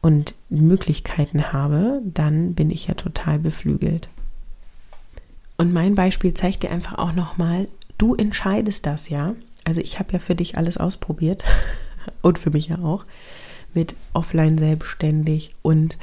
und 0.00 0.34
Möglichkeiten 0.50 1.52
habe, 1.52 2.02
dann 2.04 2.54
bin 2.54 2.70
ich 2.70 2.88
ja 2.88 2.94
total 2.94 3.38
beflügelt. 3.38 4.08
Und 5.56 5.72
mein 5.72 5.94
Beispiel 5.94 6.34
zeigt 6.34 6.62
dir 6.62 6.70
einfach 6.70 6.98
auch 6.98 7.12
nochmal, 7.12 7.68
du 7.98 8.14
entscheidest 8.14 8.86
das 8.86 9.08
ja. 9.08 9.34
Also 9.64 9.80
ich 9.80 9.98
habe 9.98 10.12
ja 10.12 10.18
für 10.18 10.34
dich 10.34 10.56
alles 10.56 10.76
ausprobiert 10.76 11.44
und 12.22 12.38
für 12.38 12.50
mich 12.50 12.68
ja 12.68 12.78
auch 12.78 13.04
mit 13.74 13.94
offline 14.12 14.58
selbstständig 14.58 15.54
und 15.62 15.98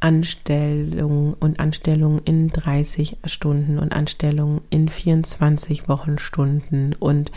Anstellung 0.00 1.34
und 1.40 1.60
Anstellung 1.60 2.20
in 2.24 2.50
30 2.50 3.16
Stunden 3.24 3.78
und 3.78 3.92
Anstellung 3.92 4.60
in 4.68 4.88
24 4.88 5.88
Wochenstunden 5.88 6.94
und 6.94 7.30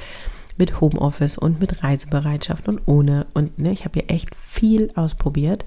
mit 0.58 0.82
Homeoffice 0.82 1.38
und 1.38 1.62
mit 1.62 1.84
Reisebereitschaft 1.84 2.68
und 2.68 2.82
ohne 2.86 3.28
und 3.34 3.58
ne, 3.60 3.72
ich 3.72 3.86
habe 3.86 4.00
ja 4.00 4.06
echt 4.08 4.36
viel 4.36 4.92
ausprobiert 4.96 5.64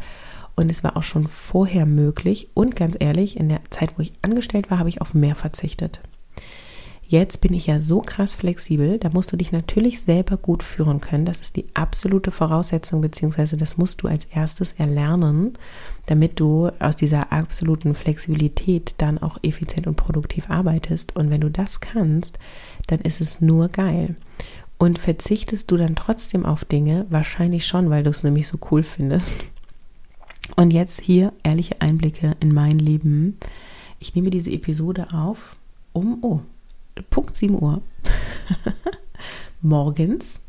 und 0.60 0.70
es 0.70 0.84
war 0.84 0.96
auch 0.96 1.02
schon 1.02 1.26
vorher 1.26 1.86
möglich. 1.86 2.48
Und 2.54 2.76
ganz 2.76 2.96
ehrlich, 2.98 3.36
in 3.36 3.48
der 3.48 3.60
Zeit, 3.70 3.94
wo 3.96 4.02
ich 4.02 4.12
angestellt 4.22 4.70
war, 4.70 4.78
habe 4.78 4.88
ich 4.88 5.00
auf 5.00 5.14
mehr 5.14 5.34
verzichtet. 5.34 6.00
Jetzt 7.10 7.40
bin 7.40 7.54
ich 7.54 7.66
ja 7.66 7.80
so 7.80 8.00
krass 8.00 8.36
flexibel, 8.36 8.98
da 8.98 9.08
musst 9.08 9.32
du 9.32 9.36
dich 9.36 9.50
natürlich 9.50 10.00
selber 10.00 10.36
gut 10.36 10.62
führen 10.62 11.00
können. 11.00 11.24
Das 11.24 11.40
ist 11.40 11.56
die 11.56 11.66
absolute 11.74 12.30
Voraussetzung, 12.30 13.00
beziehungsweise 13.00 13.56
das 13.56 13.76
musst 13.76 14.02
du 14.02 14.06
als 14.06 14.26
erstes 14.26 14.70
erlernen, 14.78 15.54
damit 16.06 16.38
du 16.38 16.70
aus 16.78 16.94
dieser 16.94 17.32
absoluten 17.32 17.96
Flexibilität 17.96 18.94
dann 18.98 19.18
auch 19.18 19.38
effizient 19.42 19.88
und 19.88 19.96
produktiv 19.96 20.50
arbeitest. 20.50 21.16
Und 21.16 21.30
wenn 21.30 21.40
du 21.40 21.50
das 21.50 21.80
kannst, 21.80 22.38
dann 22.86 23.00
ist 23.00 23.20
es 23.20 23.40
nur 23.40 23.70
geil. 23.70 24.14
Und 24.78 25.00
verzichtest 25.00 25.68
du 25.68 25.76
dann 25.76 25.96
trotzdem 25.96 26.46
auf 26.46 26.64
Dinge? 26.64 27.06
Wahrscheinlich 27.10 27.66
schon, 27.66 27.90
weil 27.90 28.04
du 28.04 28.10
es 28.10 28.22
nämlich 28.22 28.46
so 28.46 28.58
cool 28.70 28.84
findest. 28.84 29.34
Und 30.56 30.72
jetzt 30.72 31.00
hier 31.00 31.32
ehrliche 31.42 31.80
Einblicke 31.80 32.36
in 32.40 32.52
mein 32.52 32.78
Leben. 32.78 33.38
Ich 33.98 34.14
nehme 34.14 34.30
diese 34.30 34.50
Episode 34.50 35.08
auf 35.12 35.56
um, 35.92 36.18
oh, 36.22 36.40
Punkt 37.10 37.36
7 37.36 37.60
Uhr 37.60 37.82
morgens 39.62 40.40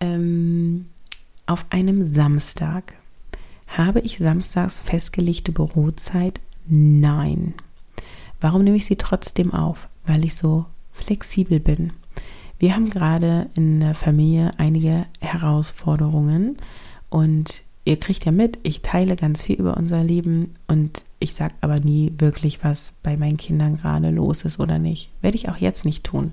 ähm, 0.00 0.86
auf 1.46 1.66
einem 1.70 2.12
Samstag. 2.12 2.94
Habe 3.66 4.00
ich 4.00 4.18
samstags 4.18 4.80
festgelegte 4.80 5.52
Bürozeit? 5.52 6.40
Nein. 6.66 7.54
Warum 8.40 8.62
nehme 8.62 8.76
ich 8.76 8.86
sie 8.86 8.96
trotzdem 8.96 9.52
auf? 9.52 9.88
Weil 10.06 10.24
ich 10.24 10.36
so 10.36 10.66
flexibel 10.92 11.60
bin. 11.60 11.92
Wir 12.58 12.74
haben 12.74 12.90
gerade 12.90 13.50
in 13.56 13.80
der 13.80 13.94
Familie 13.94 14.52
einige 14.58 15.06
Herausforderungen 15.20 16.56
und 17.10 17.62
ihr 17.84 17.98
kriegt 17.98 18.24
ja 18.24 18.32
mit, 18.32 18.58
ich 18.62 18.82
teile 18.82 19.16
ganz 19.16 19.42
viel 19.42 19.56
über 19.56 19.76
unser 19.76 20.02
Leben 20.02 20.54
und 20.66 21.04
ich 21.18 21.34
sage 21.34 21.54
aber 21.60 21.80
nie 21.80 22.12
wirklich, 22.18 22.64
was 22.64 22.94
bei 23.02 23.16
meinen 23.16 23.36
Kindern 23.36 23.76
gerade 23.76 24.10
los 24.10 24.44
ist 24.44 24.60
oder 24.60 24.78
nicht. 24.78 25.10
Werde 25.20 25.36
ich 25.36 25.48
auch 25.48 25.56
jetzt 25.56 25.84
nicht 25.84 26.04
tun, 26.04 26.32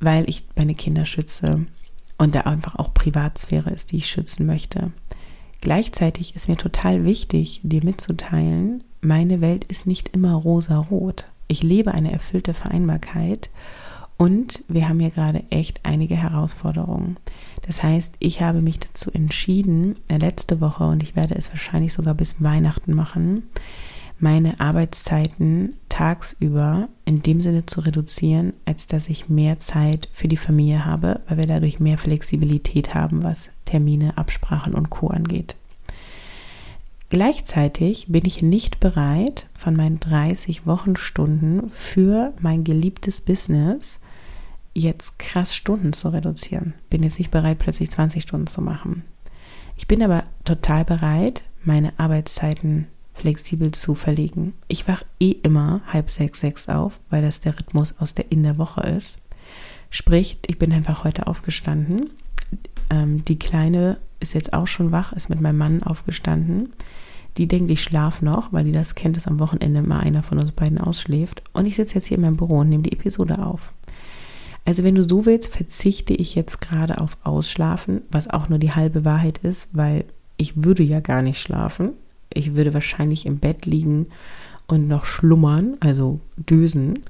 weil 0.00 0.28
ich 0.28 0.44
meine 0.56 0.74
Kinder 0.74 1.06
schütze 1.06 1.66
und 2.18 2.34
da 2.34 2.42
einfach 2.42 2.76
auch 2.76 2.92
Privatsphäre 2.94 3.70
ist, 3.70 3.92
die 3.92 3.98
ich 3.98 4.10
schützen 4.10 4.46
möchte. 4.46 4.92
Gleichzeitig 5.60 6.34
ist 6.34 6.48
mir 6.48 6.56
total 6.56 7.04
wichtig, 7.04 7.60
dir 7.62 7.84
mitzuteilen, 7.84 8.82
meine 9.00 9.40
Welt 9.40 9.64
ist 9.64 9.86
nicht 9.86 10.08
immer 10.10 10.34
rosa-rot. 10.34 11.24
Ich 11.48 11.62
lebe 11.62 11.92
eine 11.92 12.12
erfüllte 12.12 12.54
Vereinbarkeit 12.54 13.50
und 14.20 14.64
wir 14.68 14.86
haben 14.86 15.00
hier 15.00 15.08
gerade 15.08 15.44
echt 15.48 15.80
einige 15.82 16.14
Herausforderungen. 16.14 17.16
Das 17.62 17.82
heißt, 17.82 18.16
ich 18.18 18.42
habe 18.42 18.60
mich 18.60 18.78
dazu 18.78 19.10
entschieden, 19.10 19.96
äh, 20.08 20.18
letzte 20.18 20.60
Woche, 20.60 20.84
und 20.84 21.02
ich 21.02 21.16
werde 21.16 21.36
es 21.36 21.48
wahrscheinlich 21.48 21.94
sogar 21.94 22.12
bis 22.12 22.42
Weihnachten 22.42 22.92
machen, 22.92 23.44
meine 24.18 24.60
Arbeitszeiten 24.60 25.76
tagsüber 25.88 26.88
in 27.06 27.22
dem 27.22 27.40
Sinne 27.40 27.64
zu 27.64 27.80
reduzieren, 27.80 28.52
als 28.66 28.86
dass 28.86 29.08
ich 29.08 29.30
mehr 29.30 29.58
Zeit 29.58 30.10
für 30.12 30.28
die 30.28 30.36
Familie 30.36 30.84
habe, 30.84 31.20
weil 31.26 31.38
wir 31.38 31.46
dadurch 31.46 31.80
mehr 31.80 31.96
Flexibilität 31.96 32.92
haben, 32.92 33.22
was 33.22 33.48
Termine, 33.64 34.18
Absprachen 34.18 34.74
und 34.74 34.90
Co 34.90 35.06
angeht. 35.06 35.56
Gleichzeitig 37.08 38.08
bin 38.08 38.26
ich 38.26 38.42
nicht 38.42 38.80
bereit, 38.80 39.46
von 39.56 39.74
meinen 39.74 39.98
30 39.98 40.66
Wochenstunden 40.66 41.70
für 41.70 42.34
mein 42.40 42.64
geliebtes 42.64 43.22
Business 43.22 43.98
jetzt 44.74 45.18
krass 45.18 45.54
Stunden 45.54 45.92
zu 45.92 46.08
reduzieren. 46.08 46.74
Bin 46.88 47.02
jetzt 47.02 47.18
nicht 47.18 47.30
bereit, 47.30 47.58
plötzlich 47.58 47.90
20 47.90 48.22
Stunden 48.22 48.46
zu 48.46 48.62
machen. 48.62 49.04
Ich 49.76 49.88
bin 49.88 50.02
aber 50.02 50.24
total 50.44 50.84
bereit, 50.84 51.42
meine 51.64 51.98
Arbeitszeiten 51.98 52.86
flexibel 53.14 53.72
zu 53.72 53.94
verlegen. 53.94 54.54
Ich 54.68 54.88
wache 54.88 55.04
eh 55.18 55.32
immer 55.32 55.82
halb 55.86 56.10
sechs, 56.10 56.40
sechs 56.40 56.68
auf, 56.68 57.00
weil 57.10 57.22
das 57.22 57.40
der 57.40 57.58
Rhythmus 57.58 57.98
aus 57.98 58.14
der 58.14 58.30
in 58.30 58.42
der 58.42 58.58
Woche 58.58 58.82
ist. 58.82 59.18
Sprich, 59.90 60.38
ich 60.46 60.58
bin 60.58 60.72
einfach 60.72 61.04
heute 61.04 61.26
aufgestanden. 61.26 62.10
Ähm, 62.88 63.24
die 63.24 63.38
Kleine 63.38 63.98
ist 64.20 64.34
jetzt 64.34 64.52
auch 64.52 64.66
schon 64.66 64.92
wach, 64.92 65.12
ist 65.12 65.28
mit 65.28 65.40
meinem 65.40 65.58
Mann 65.58 65.82
aufgestanden. 65.82 66.70
Die 67.36 67.46
denkt, 67.46 67.70
ich 67.70 67.82
schlafe 67.82 68.24
noch, 68.24 68.52
weil 68.52 68.64
die 68.64 68.72
das 68.72 68.94
kennt, 68.94 69.16
dass 69.16 69.26
am 69.26 69.40
Wochenende 69.40 69.82
mal 69.82 70.00
einer 70.00 70.22
von 70.22 70.38
uns 70.38 70.52
beiden 70.52 70.78
ausschläft. 70.78 71.42
Und 71.52 71.66
ich 71.66 71.76
sitze 71.76 71.96
jetzt 71.96 72.06
hier 72.06 72.16
in 72.16 72.22
meinem 72.22 72.36
Büro 72.36 72.58
und 72.58 72.68
nehme 72.68 72.82
die 72.82 72.92
Episode 72.92 73.44
auf. 73.44 73.72
Also 74.64 74.84
wenn 74.84 74.94
du 74.94 75.08
so 75.08 75.26
willst, 75.26 75.54
verzichte 75.54 76.14
ich 76.14 76.34
jetzt 76.34 76.60
gerade 76.60 77.00
auf 77.00 77.16
Ausschlafen, 77.24 78.02
was 78.10 78.28
auch 78.28 78.48
nur 78.48 78.58
die 78.58 78.72
halbe 78.72 79.04
Wahrheit 79.04 79.38
ist, 79.38 79.68
weil 79.72 80.04
ich 80.36 80.62
würde 80.62 80.82
ja 80.82 81.00
gar 81.00 81.22
nicht 81.22 81.40
schlafen 81.40 81.92
ich 82.32 82.54
würde 82.54 82.74
wahrscheinlich 82.74 83.26
im 83.26 83.38
Bett 83.38 83.66
liegen 83.66 84.06
und 84.66 84.88
noch 84.88 85.04
schlummern, 85.04 85.76
also 85.80 86.20
dösen. 86.36 87.00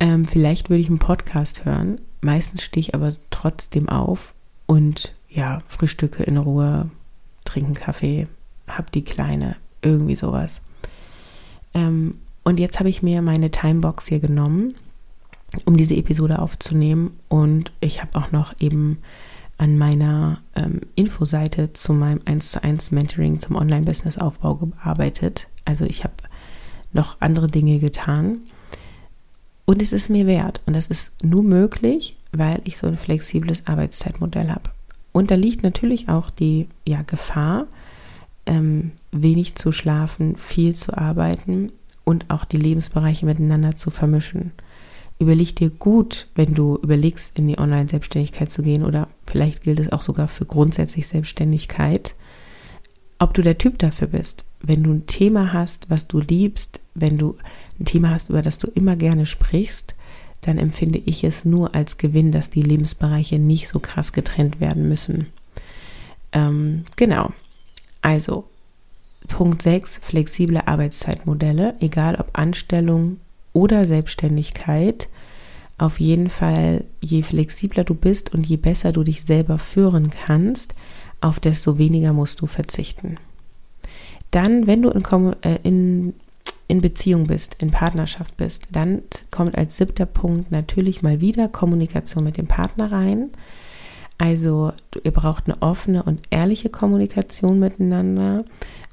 Ähm, 0.00 0.24
vielleicht 0.24 0.70
würde 0.70 0.80
ich 0.80 0.88
einen 0.88 1.00
Podcast 1.00 1.64
hören. 1.64 2.00
Meistens 2.20 2.62
stehe 2.62 2.80
ich 2.80 2.94
aber 2.94 3.14
trotzdem 3.30 3.88
auf 3.88 4.34
und 4.66 5.14
ja, 5.28 5.60
frühstücke 5.66 6.22
in 6.22 6.36
Ruhe, 6.36 6.90
trinke 7.44 7.66
einen 7.66 7.74
Kaffee, 7.74 8.28
hab 8.66 8.92
die 8.92 9.04
Kleine, 9.04 9.56
irgendwie 9.82 10.16
sowas. 10.16 10.60
Ähm, 11.74 12.18
und 12.44 12.60
jetzt 12.60 12.78
habe 12.78 12.88
ich 12.88 13.02
mir 13.02 13.20
meine 13.20 13.50
Timebox 13.50 14.06
hier 14.06 14.20
genommen, 14.20 14.74
um 15.64 15.76
diese 15.76 15.96
Episode 15.96 16.38
aufzunehmen. 16.38 17.16
Und 17.28 17.72
ich 17.80 18.00
habe 18.02 18.18
auch 18.18 18.32
noch 18.32 18.54
eben 18.60 18.98
an 19.56 19.76
meiner 19.76 20.40
ähm, 20.54 20.80
Infoseite 20.94 21.72
zu 21.72 21.92
meinem 21.92 22.20
1 22.24 22.52
zu 22.52 22.62
1 22.62 22.92
Mentoring 22.92 23.40
zum 23.40 23.56
Online-Business-Aufbau 23.56 24.54
gearbeitet. 24.54 25.48
Also 25.64 25.84
ich 25.84 26.04
habe 26.04 26.14
noch 26.92 27.16
andere 27.20 27.48
Dinge 27.48 27.78
getan. 27.78 28.38
Und 29.64 29.82
es 29.82 29.92
ist 29.92 30.08
mir 30.08 30.26
wert. 30.26 30.60
Und 30.64 30.74
das 30.74 30.86
ist 30.86 31.12
nur 31.24 31.42
möglich, 31.42 32.16
weil 32.32 32.60
ich 32.64 32.78
so 32.78 32.86
ein 32.86 32.96
flexibles 32.96 33.66
Arbeitszeitmodell 33.66 34.48
habe. 34.48 34.70
Und 35.12 35.30
da 35.30 35.34
liegt 35.34 35.62
natürlich 35.62 36.08
auch 36.08 36.30
die 36.30 36.68
ja, 36.86 37.02
Gefahr, 37.02 37.66
ähm, 38.46 38.92
wenig 39.10 39.56
zu 39.56 39.72
schlafen, 39.72 40.36
viel 40.36 40.74
zu 40.74 40.96
arbeiten 40.96 41.72
und 42.04 42.30
auch 42.30 42.44
die 42.44 42.56
Lebensbereiche 42.56 43.26
miteinander 43.26 43.76
zu 43.76 43.90
vermischen 43.90 44.52
überleg 45.18 45.56
dir 45.56 45.70
gut, 45.70 46.28
wenn 46.34 46.54
du 46.54 46.78
überlegst, 46.82 47.38
in 47.38 47.48
die 47.48 47.58
Online-Selbstständigkeit 47.58 48.50
zu 48.50 48.62
gehen 48.62 48.84
oder 48.84 49.08
vielleicht 49.26 49.62
gilt 49.62 49.80
es 49.80 49.92
auch 49.92 50.02
sogar 50.02 50.28
für 50.28 50.46
grundsätzlich 50.46 51.08
Selbstständigkeit, 51.08 52.14
ob 53.18 53.34
du 53.34 53.42
der 53.42 53.58
Typ 53.58 53.78
dafür 53.78 54.08
bist. 54.08 54.44
Wenn 54.60 54.82
du 54.82 54.92
ein 54.92 55.06
Thema 55.06 55.52
hast, 55.52 55.90
was 55.90 56.06
du 56.06 56.20
liebst, 56.20 56.80
wenn 56.94 57.18
du 57.18 57.36
ein 57.80 57.84
Thema 57.84 58.10
hast, 58.10 58.30
über 58.30 58.42
das 58.42 58.58
du 58.58 58.68
immer 58.68 58.96
gerne 58.96 59.26
sprichst, 59.26 59.94
dann 60.40 60.58
empfinde 60.58 60.98
ich 60.98 61.24
es 61.24 61.44
nur 61.44 61.74
als 61.74 61.96
Gewinn, 61.96 62.30
dass 62.30 62.50
die 62.50 62.62
Lebensbereiche 62.62 63.38
nicht 63.40 63.68
so 63.68 63.80
krass 63.80 64.12
getrennt 64.12 64.60
werden 64.60 64.88
müssen. 64.88 65.26
Ähm, 66.32 66.84
genau. 66.96 67.32
Also, 68.02 68.44
Punkt 69.26 69.62
6, 69.62 69.98
flexible 69.98 70.60
Arbeitszeitmodelle, 70.64 71.74
egal 71.80 72.14
ob 72.16 72.38
Anstellung 72.38 73.18
oder 73.52 73.84
Selbstständigkeit. 73.84 75.08
Auf 75.78 76.00
jeden 76.00 76.28
Fall, 76.28 76.84
je 77.00 77.22
flexibler 77.22 77.84
du 77.84 77.94
bist 77.94 78.34
und 78.34 78.46
je 78.46 78.56
besser 78.56 78.92
du 78.92 79.04
dich 79.04 79.22
selber 79.22 79.58
führen 79.58 80.10
kannst, 80.10 80.74
auf 81.20 81.40
desto 81.40 81.78
weniger 81.78 82.12
musst 82.12 82.40
du 82.40 82.46
verzichten. 82.46 83.16
Dann, 84.30 84.66
wenn 84.66 84.82
du 84.82 84.90
in, 84.90 85.04
äh, 85.42 85.58
in, 85.62 86.14
in 86.66 86.80
Beziehung 86.80 87.26
bist, 87.26 87.56
in 87.60 87.70
Partnerschaft 87.70 88.36
bist, 88.36 88.64
dann 88.72 89.02
kommt 89.30 89.56
als 89.56 89.76
siebter 89.76 90.06
Punkt 90.06 90.50
natürlich 90.50 91.02
mal 91.02 91.20
wieder 91.20 91.48
Kommunikation 91.48 92.24
mit 92.24 92.36
dem 92.36 92.46
Partner 92.46 92.92
rein. 92.92 93.30
Also 94.18 94.72
ihr 95.04 95.12
braucht 95.12 95.46
eine 95.46 95.62
offene 95.62 96.02
und 96.02 96.22
ehrliche 96.30 96.68
Kommunikation 96.68 97.58
miteinander 97.58 98.44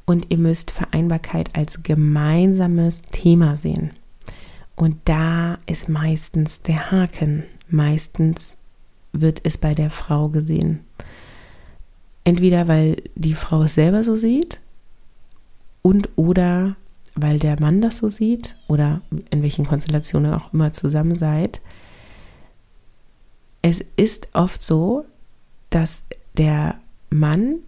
und 0.06 0.28
ihr 0.30 0.38
müsst 0.38 0.72
Vereinbarkeit 0.72 1.50
als 1.56 1.82
gemeinsames 1.82 3.02
Thema 3.12 3.58
sehen. 3.58 3.92
Und 4.76 4.98
da 5.06 5.58
ist 5.66 5.90
meistens 5.90 6.62
der 6.62 6.92
Haken. 6.92 7.44
Meistens 7.70 8.58
wird 9.14 9.42
es 9.44 9.58
bei 9.58 9.74
der 9.74 9.90
Frau 9.90 10.30
gesehen. 10.30 10.82
Entweder 12.24 12.68
weil 12.68 13.02
die 13.16 13.34
Frau 13.34 13.64
es 13.64 13.76
selber 13.76 14.04
so 14.04 14.16
sieht 14.16 14.60
und 15.82 16.10
oder 16.16 16.76
weil 17.14 17.40
der 17.40 17.60
Mann 17.62 17.82
das 17.82 18.00
so 18.00 18.08
sieht 18.08 18.56
oder 18.68 19.02
in 19.30 19.42
welchen 19.42 19.66
Konstellationen 19.66 20.34
auch 20.34 20.54
immer 20.54 20.74
zusammen 20.74 21.18
seid. 21.18 21.62
Es 23.62 23.84
ist 23.96 24.28
oft 24.34 24.62
so, 24.62 25.06
dass 25.70 26.06
der 26.38 26.76
Mann 27.10 27.60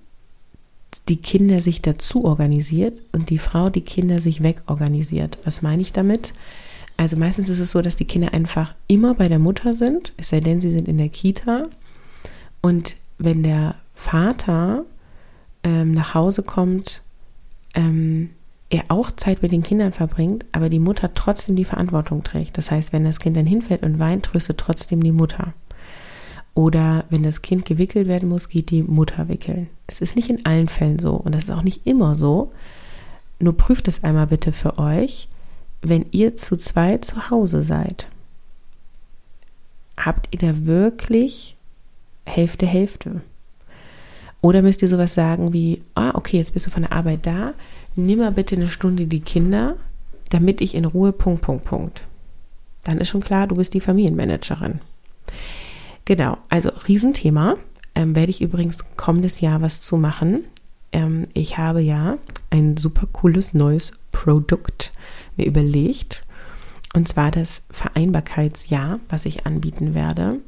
die 1.08 1.18
Kinder 1.18 1.62
sich 1.62 1.82
dazu 1.82 2.26
organisiert 2.26 3.00
und 3.14 3.30
die 3.30 3.38
Frau 3.38 3.70
die 3.70 3.82
Kinder 3.82 4.20
sich 4.20 4.44
wegorganisiert. 4.44 5.38
Was 5.46 5.62
meine 5.62 5.82
ich 5.82 5.94
damit? 5.94 6.34
Also 6.98 7.16
meistens 7.16 7.48
ist 7.48 7.60
es 7.60 7.72
so, 7.72 7.82
dass 7.82 7.96
die 7.96 8.06
Kinder 8.06 8.34
einfach 8.34 8.74
immer 8.88 9.14
bei 9.14 9.28
der 9.28 9.40
Mutter 9.40 9.74
sind, 9.74 10.14
es 10.18 10.30
sei 10.30 10.40
denn, 10.40 10.60
sie 10.60 10.72
sind 10.72 10.88
in 10.88 10.98
der 10.98 11.10
Kita. 11.10 11.64
Und 12.62 12.96
wenn 13.20 13.44
der 13.44 13.76
Vater 13.94 14.84
ähm, 15.64 15.92
nach 15.92 16.16
Hause 16.16 16.42
kommt, 16.42 17.04
ähm, 17.76 18.32
er 18.70 18.86
auch 18.90 19.12
Zeit 19.12 19.42
mit 19.42 19.52
den 19.52 19.64
Kindern 19.64 19.94
verbringt, 19.94 20.44
aber 20.52 20.70
die 20.70 20.80
Mutter 20.80 21.14
trotzdem 21.14 21.56
die 21.56 21.66
Verantwortung 21.66 22.24
trägt. 22.24 22.58
Das 22.58 22.72
heißt, 22.72 22.92
wenn 22.92 23.06
das 23.06 23.20
Kind 23.20 23.38
dann 23.38 23.46
hinfällt 23.46 23.84
und 23.84 24.00
weint, 24.00 24.26
tröstet 24.26 24.58
trotzdem 24.58 25.02
die 25.02 25.12
Mutter. 25.12 25.54
Oder 26.54 27.06
wenn 27.10 27.24
das 27.24 27.44
Kind 27.44 27.66
gewickelt 27.66 28.08
werden 28.08 28.28
muss, 28.28 28.50
geht 28.50 28.72
die 28.72 28.82
Mutter 28.82 29.30
wickeln. 29.30 29.70
Das 29.86 30.02
ist 30.02 30.16
nicht 30.16 30.30
in 30.30 30.46
allen 30.46 30.68
Fällen 30.68 31.00
so 31.00 31.14
und 31.14 31.36
das 31.36 31.46
ist 31.46 31.52
auch 31.52 31.62
nicht 31.62 31.86
immer 31.86 32.16
so. 32.16 32.52
Nur 33.40 33.56
prüft 33.56 33.88
es 33.88 34.04
einmal 34.04 34.28
bitte 34.28 34.52
für 34.52 34.80
euch, 34.80 35.30
wenn 35.82 36.06
ihr 36.12 36.38
zu 36.38 36.58
zweit 36.58 37.06
zu 37.06 37.30
Hause 37.30 37.64
seid, 37.64 38.08
habt 39.98 40.28
ihr 40.32 40.40
da 40.40 40.66
wirklich 40.66 41.56
Hälfte, 42.26 42.66
Hälfte? 42.66 43.22
Oder 44.42 44.62
müsst 44.62 44.82
ihr 44.82 44.90
sowas 44.90 45.14
sagen 45.14 45.54
wie, 45.54 45.82
ah, 45.96 46.12
okay, 46.14 46.38
jetzt 46.38 46.54
bist 46.54 46.68
du 46.68 46.72
von 46.72 46.84
der 46.84 46.92
Arbeit 46.92 47.26
da, 47.26 47.54
nimm 47.96 48.20
mal 48.20 48.32
bitte 48.32 48.56
eine 48.56 48.70
Stunde 48.70 49.08
die 49.08 49.22
Kinder, 49.22 49.76
damit 50.30 50.62
ich 50.62 50.76
in 50.76 50.86
Ruhe, 50.86 51.12
Punkt, 51.12 51.42
Punkt, 51.42 51.66
Punkt. 51.66 52.02
Dann 52.84 53.00
ist 53.00 53.10
schon 53.10 53.22
klar, 53.22 53.48
du 53.48 53.56
bist 53.56 53.74
die 53.74 53.82
Familienmanagerin. 53.82 54.80
Genau, 56.06 56.38
also 56.50 56.70
Riesenthema. 56.88 57.56
Ähm, 57.96 58.16
werde 58.16 58.30
ich 58.30 58.42
übrigens 58.42 58.86
kommendes 58.96 59.42
Jahr 59.42 59.62
was 59.62 59.82
zu 59.82 59.98
machen. 59.98 60.46
Ähm, 60.92 61.28
ich 61.34 61.58
habe 61.58 61.82
ja 61.82 62.18
ein 62.50 62.78
super 62.78 63.08
cooles 63.12 63.54
neues 63.54 63.92
Produkt 64.12 64.94
mir 65.38 65.46
überlegt. 65.46 66.24
Und 66.94 67.08
zwar 67.08 67.32
das 67.32 67.64
Vereinbarkeitsjahr, 67.70 69.00
was 69.10 69.26
ich 69.26 69.46
anbieten 69.46 69.94
werde. 69.94 70.40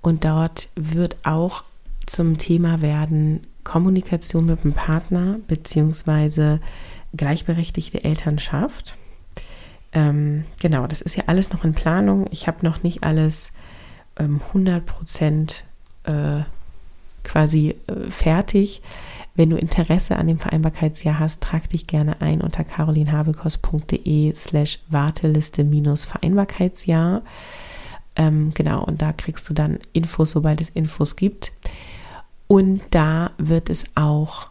Und 0.00 0.24
dort 0.24 0.68
wird 0.74 1.16
auch 1.22 1.64
zum 2.06 2.38
Thema 2.38 2.82
werden 2.82 3.46
Kommunikation 3.64 4.46
mit 4.46 4.64
dem 4.64 4.72
Partner 4.72 5.38
beziehungsweise 5.46 6.60
gleichberechtigte 7.16 8.02
Elternschaft. 8.02 8.96
Ähm, 9.92 10.44
genau, 10.60 10.86
das 10.86 11.00
ist 11.00 11.16
ja 11.16 11.24
alles 11.26 11.52
noch 11.52 11.64
in 11.64 11.74
Planung. 11.74 12.26
Ich 12.30 12.46
habe 12.46 12.64
noch 12.64 12.82
nicht 12.82 13.04
alles 13.04 13.52
ähm, 14.18 14.40
100 14.48 14.84
Prozent 14.84 15.64
äh, 16.04 16.40
quasi 17.24 17.76
äh, 17.86 18.10
fertig. 18.10 18.82
Wenn 19.34 19.50
du 19.50 19.56
Interesse 19.56 20.16
an 20.16 20.26
dem 20.26 20.38
Vereinbarkeitsjahr 20.38 21.18
hast, 21.18 21.42
trag 21.42 21.68
dich 21.70 21.86
gerne 21.86 22.20
ein 22.20 22.42
unter 22.42 22.64
carolinhabekos.de 22.64 24.34
slash 24.34 24.80
Warteliste 24.88 25.64
minus 25.64 26.04
Vereinbarkeitsjahr. 26.04 27.22
Ähm, 28.14 28.52
genau, 28.54 28.84
und 28.84 29.00
da 29.00 29.12
kriegst 29.12 29.48
du 29.48 29.54
dann 29.54 29.78
Infos, 29.92 30.32
sobald 30.32 30.60
es 30.60 30.68
Infos 30.70 31.16
gibt. 31.16 31.52
Und 32.46 32.82
da 32.90 33.30
wird 33.38 33.70
es 33.70 33.84
auch 33.94 34.50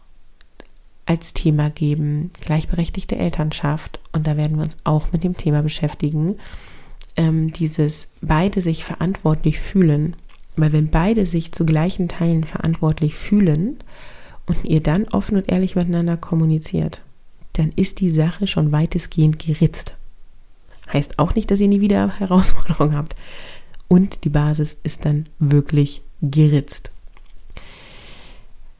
als 1.06 1.32
Thema 1.32 1.70
geben, 1.70 2.30
gleichberechtigte 2.44 3.16
Elternschaft. 3.16 4.00
Und 4.12 4.26
da 4.26 4.36
werden 4.36 4.56
wir 4.56 4.64
uns 4.64 4.76
auch 4.82 5.12
mit 5.12 5.22
dem 5.22 5.36
Thema 5.36 5.62
beschäftigen. 5.62 6.38
Ähm, 7.16 7.52
dieses 7.52 8.08
beide 8.20 8.62
sich 8.62 8.84
verantwortlich 8.84 9.60
fühlen. 9.60 10.16
Weil 10.56 10.72
wenn 10.72 10.88
beide 10.88 11.26
sich 11.26 11.52
zu 11.52 11.64
gleichen 11.64 12.08
Teilen 12.08 12.44
verantwortlich 12.44 13.14
fühlen 13.14 13.78
und 14.46 14.64
ihr 14.64 14.82
dann 14.82 15.08
offen 15.08 15.36
und 15.36 15.50
ehrlich 15.50 15.76
miteinander 15.76 16.16
kommuniziert, 16.16 17.02
dann 17.54 17.70
ist 17.76 18.00
die 18.00 18.10
Sache 18.10 18.46
schon 18.46 18.72
weitestgehend 18.72 19.38
geritzt. 19.38 19.94
Heißt 20.92 21.18
auch 21.18 21.34
nicht, 21.34 21.50
dass 21.50 21.60
ihr 21.60 21.68
nie 21.68 21.80
wieder 21.80 22.18
Herausforderungen 22.18 22.96
habt. 22.96 23.16
Und 23.88 24.24
die 24.24 24.30
Basis 24.30 24.78
ist 24.82 25.04
dann 25.04 25.26
wirklich 25.38 26.02
geritzt. 26.22 26.90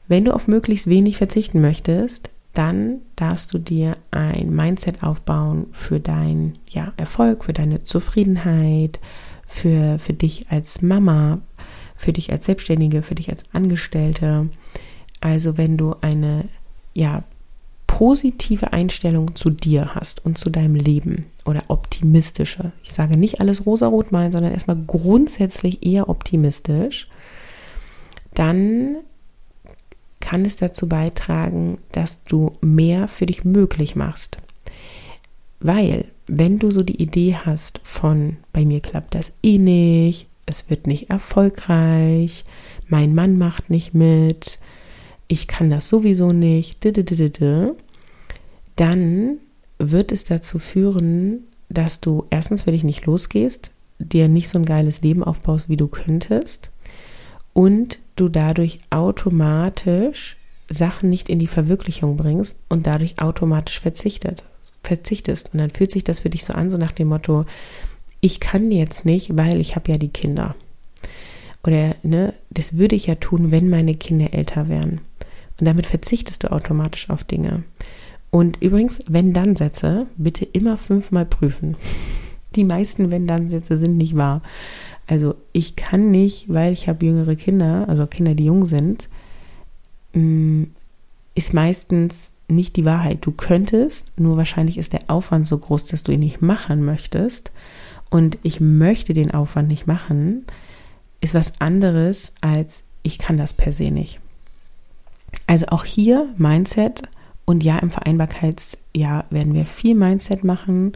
Wenn 0.09 0.25
du 0.25 0.35
auf 0.35 0.49
möglichst 0.49 0.89
wenig 0.89 1.17
verzichten 1.17 1.61
möchtest, 1.61 2.31
dann 2.55 3.01
darfst 3.17 3.53
du 3.55 3.59
dir 3.59 3.97
ein 4.11 4.55
Mindset 4.55 5.03
aufbauen 5.03 5.67
für 5.73 6.01
deinen 6.01 6.59
ja, 6.69 6.93
Erfolg, 6.97 7.45
für 7.45 7.55
deine 7.55 7.85
Zufriedenheit, 7.85 9.01
für, 9.47 9.99
für 9.99 10.13
dich 10.13 10.51
als 10.51 10.83
Mama, 10.83 11.41
für 12.03 12.13
dich 12.13 12.33
als 12.33 12.47
Selbstständige, 12.47 13.03
für 13.03 13.15
dich 13.15 13.31
als 13.31 13.45
Angestellte. 13.53 14.49
Also 15.21 15.57
wenn 15.57 15.77
du 15.77 15.95
eine 16.01 16.49
ja, 16.95 17.23
positive 17.87 18.73
Einstellung 18.73 19.37
zu 19.37 19.51
dir 19.51 19.95
hast 19.95 20.25
und 20.25 20.37
zu 20.37 20.51
deinem 20.51 20.75
Leben 20.75 21.27
oder 21.45 21.63
optimistische, 21.69 22.73
ich 22.83 22.93
sage 22.93 23.17
nicht 23.17 23.41
alles 23.41 23.67
rosarot 23.67 24.11
malen, 24.11 24.33
sondern 24.33 24.53
erstmal 24.53 24.79
grundsätzlich 24.87 25.87
eher 25.87 26.09
optimistisch, 26.09 27.09
dann 28.35 28.97
kann 30.19 30.45
es 30.45 30.57
dazu 30.57 30.89
beitragen, 30.89 31.79
dass 31.93 32.25
du 32.25 32.57
mehr 32.61 33.07
für 33.07 33.27
dich 33.27 33.45
möglich 33.45 33.95
machst. 33.95 34.39
Weil, 35.61 36.07
wenn 36.27 36.59
du 36.59 36.73
so 36.73 36.83
die 36.83 37.01
Idee 37.01 37.37
hast 37.37 37.81
von, 37.85 38.39
bei 38.53 38.65
mir 38.65 38.81
klappt 38.81 39.15
das 39.15 39.33
eh 39.43 39.59
nicht, 39.59 40.27
es 40.53 40.71
wird 40.71 40.87
nicht 40.87 41.11
erfolgreich, 41.11 42.45
mein 42.89 43.15
Mann 43.15 43.39
macht 43.39 43.71
nicht 43.71 43.95
mit, 43.95 44.59
ich 45.29 45.47
kann 45.49 45.71
das 45.71 45.89
sowieso 45.89 46.31
nicht, 46.31 46.87
dann 48.77 49.39
wird 49.79 50.13
es 50.13 50.25
dazu 50.25 50.59
führen, 50.59 51.41
dass 51.69 52.01
du 52.01 52.27
erstens 52.31 52.63
für 52.63 52.73
dich 52.73 52.85
nicht 52.85 53.07
losgehst, 53.07 53.71
dir 53.99 54.29
nicht 54.29 54.49
so 54.49 54.59
ein 54.59 54.65
geiles 54.65 55.03
Leben 55.03 55.25
aufbaust, 55.25 55.69
wie 55.69 55.77
du 55.77 55.89
könntest 55.89 56.71
und 57.53 57.99
du 58.17 58.29
dadurch 58.29 58.81
automatisch 58.91 60.37
Sachen 60.69 61.11
nicht 61.11 61.29
in 61.29 61.39
die 61.39 61.47
Verwirklichung 61.47 62.17
bringst 62.17 62.59
und 62.69 62.87
dadurch 62.87 63.21
automatisch 63.21 63.81
verzichtet, 63.81 64.45
verzichtest. 64.83 65.51
Und 65.53 65.61
dann 65.61 65.71
fühlt 65.71 65.91
sich 65.91 66.05
das 66.05 66.21
für 66.21 66.31
dich 66.31 66.45
so 66.45 66.55
an, 66.55 66.71
so 66.71 66.79
nach 66.79 66.93
dem 66.93 67.09
Motto, 67.09 67.45
ich 68.23 68.41
kann 68.41 68.71
jetzt 68.71 69.05
nicht, 69.05 69.37
weil 69.37 69.61
ich 69.61 69.75
habe 69.75 69.91
ja 69.91 69.99
die 69.99 70.09
Kinder. 70.09 70.55
Oder, 71.65 71.97
ne, 72.03 72.33
das 72.51 72.79
würde 72.79 72.97
ich 72.97 73.07
ja 73.07 73.17
tun, 73.17 73.51
wenn 73.51 73.69
meine 73.69 73.95
Kinder 73.95 74.33
älter 74.33 74.69
wären. 74.69 75.01
Und 75.59 75.67
damit 75.67 75.87
verzichtest 75.87 76.45
du 76.45 76.53
automatisch 76.53 77.11
auf 77.11 77.25
Dinge. 77.25 77.65
Und 78.31 78.63
übrigens, 78.63 79.01
wenn 79.11 79.33
dann 79.33 79.57
Sätze, 79.57 80.07
bitte 80.17 80.45
immer 80.45 80.79
fünfmal 80.79 81.27
prüfen. 81.27 81.77
Die 82.55 82.65
meisten 82.65 83.11
wenn 83.11 83.27
dann 83.27 83.49
Sätze 83.49 83.77
sind 83.77 83.97
nicht 83.97 84.17
wahr. 84.17 84.43
Also 85.07 85.35
ich 85.53 85.75
kann 85.75 86.11
nicht, 86.11 86.53
weil 86.53 86.73
ich 86.73 86.87
habe 86.87 87.05
jüngere 87.05 87.35
Kinder, 87.35 87.89
also 87.89 88.07
Kinder, 88.07 88.35
die 88.35 88.45
jung 88.45 88.67
sind, 88.67 89.09
mm, 90.13 90.65
ist 91.35 91.55
meistens 91.55 92.31
nicht 92.49 92.77
die 92.77 92.85
Wahrheit. 92.85 93.19
Du 93.23 93.33
könntest, 93.33 94.13
nur 94.17 94.37
wahrscheinlich 94.37 94.77
ist 94.77 94.93
der 94.93 95.05
Aufwand 95.09 95.47
so 95.47 95.57
groß, 95.57 95.87
dass 95.87 96.03
du 96.03 96.13
ihn 96.13 96.21
nicht 96.21 96.43
machen 96.43 96.85
möchtest 96.85 97.51
und 98.13 98.37
ich 98.43 98.61
möchte 98.61 99.15
den 99.15 99.31
Aufwand 99.31 99.69
nicht 99.69 99.87
machen, 99.87 100.45
ist 101.23 101.33
was 101.33 101.55
anderes 101.61 102.35
als 102.43 102.85
ich 103.03 103.19
kann 103.19 103.39
das 103.39 103.55
per 103.55 103.73
se 103.73 103.91
nicht. 103.91 104.21
Also 105.47 105.67
auch 105.69 105.85
hier 105.87 106.29
Mindset 106.37 107.03
und 107.47 107.65
ja, 107.65 107.79
im 107.79 107.91
Vereinbarkeitsjahr 107.91 109.25
werden 109.31 109.55
wir 109.55 109.65
viel 109.65 109.95
Mindset 109.95 110.45
machen 110.45 110.93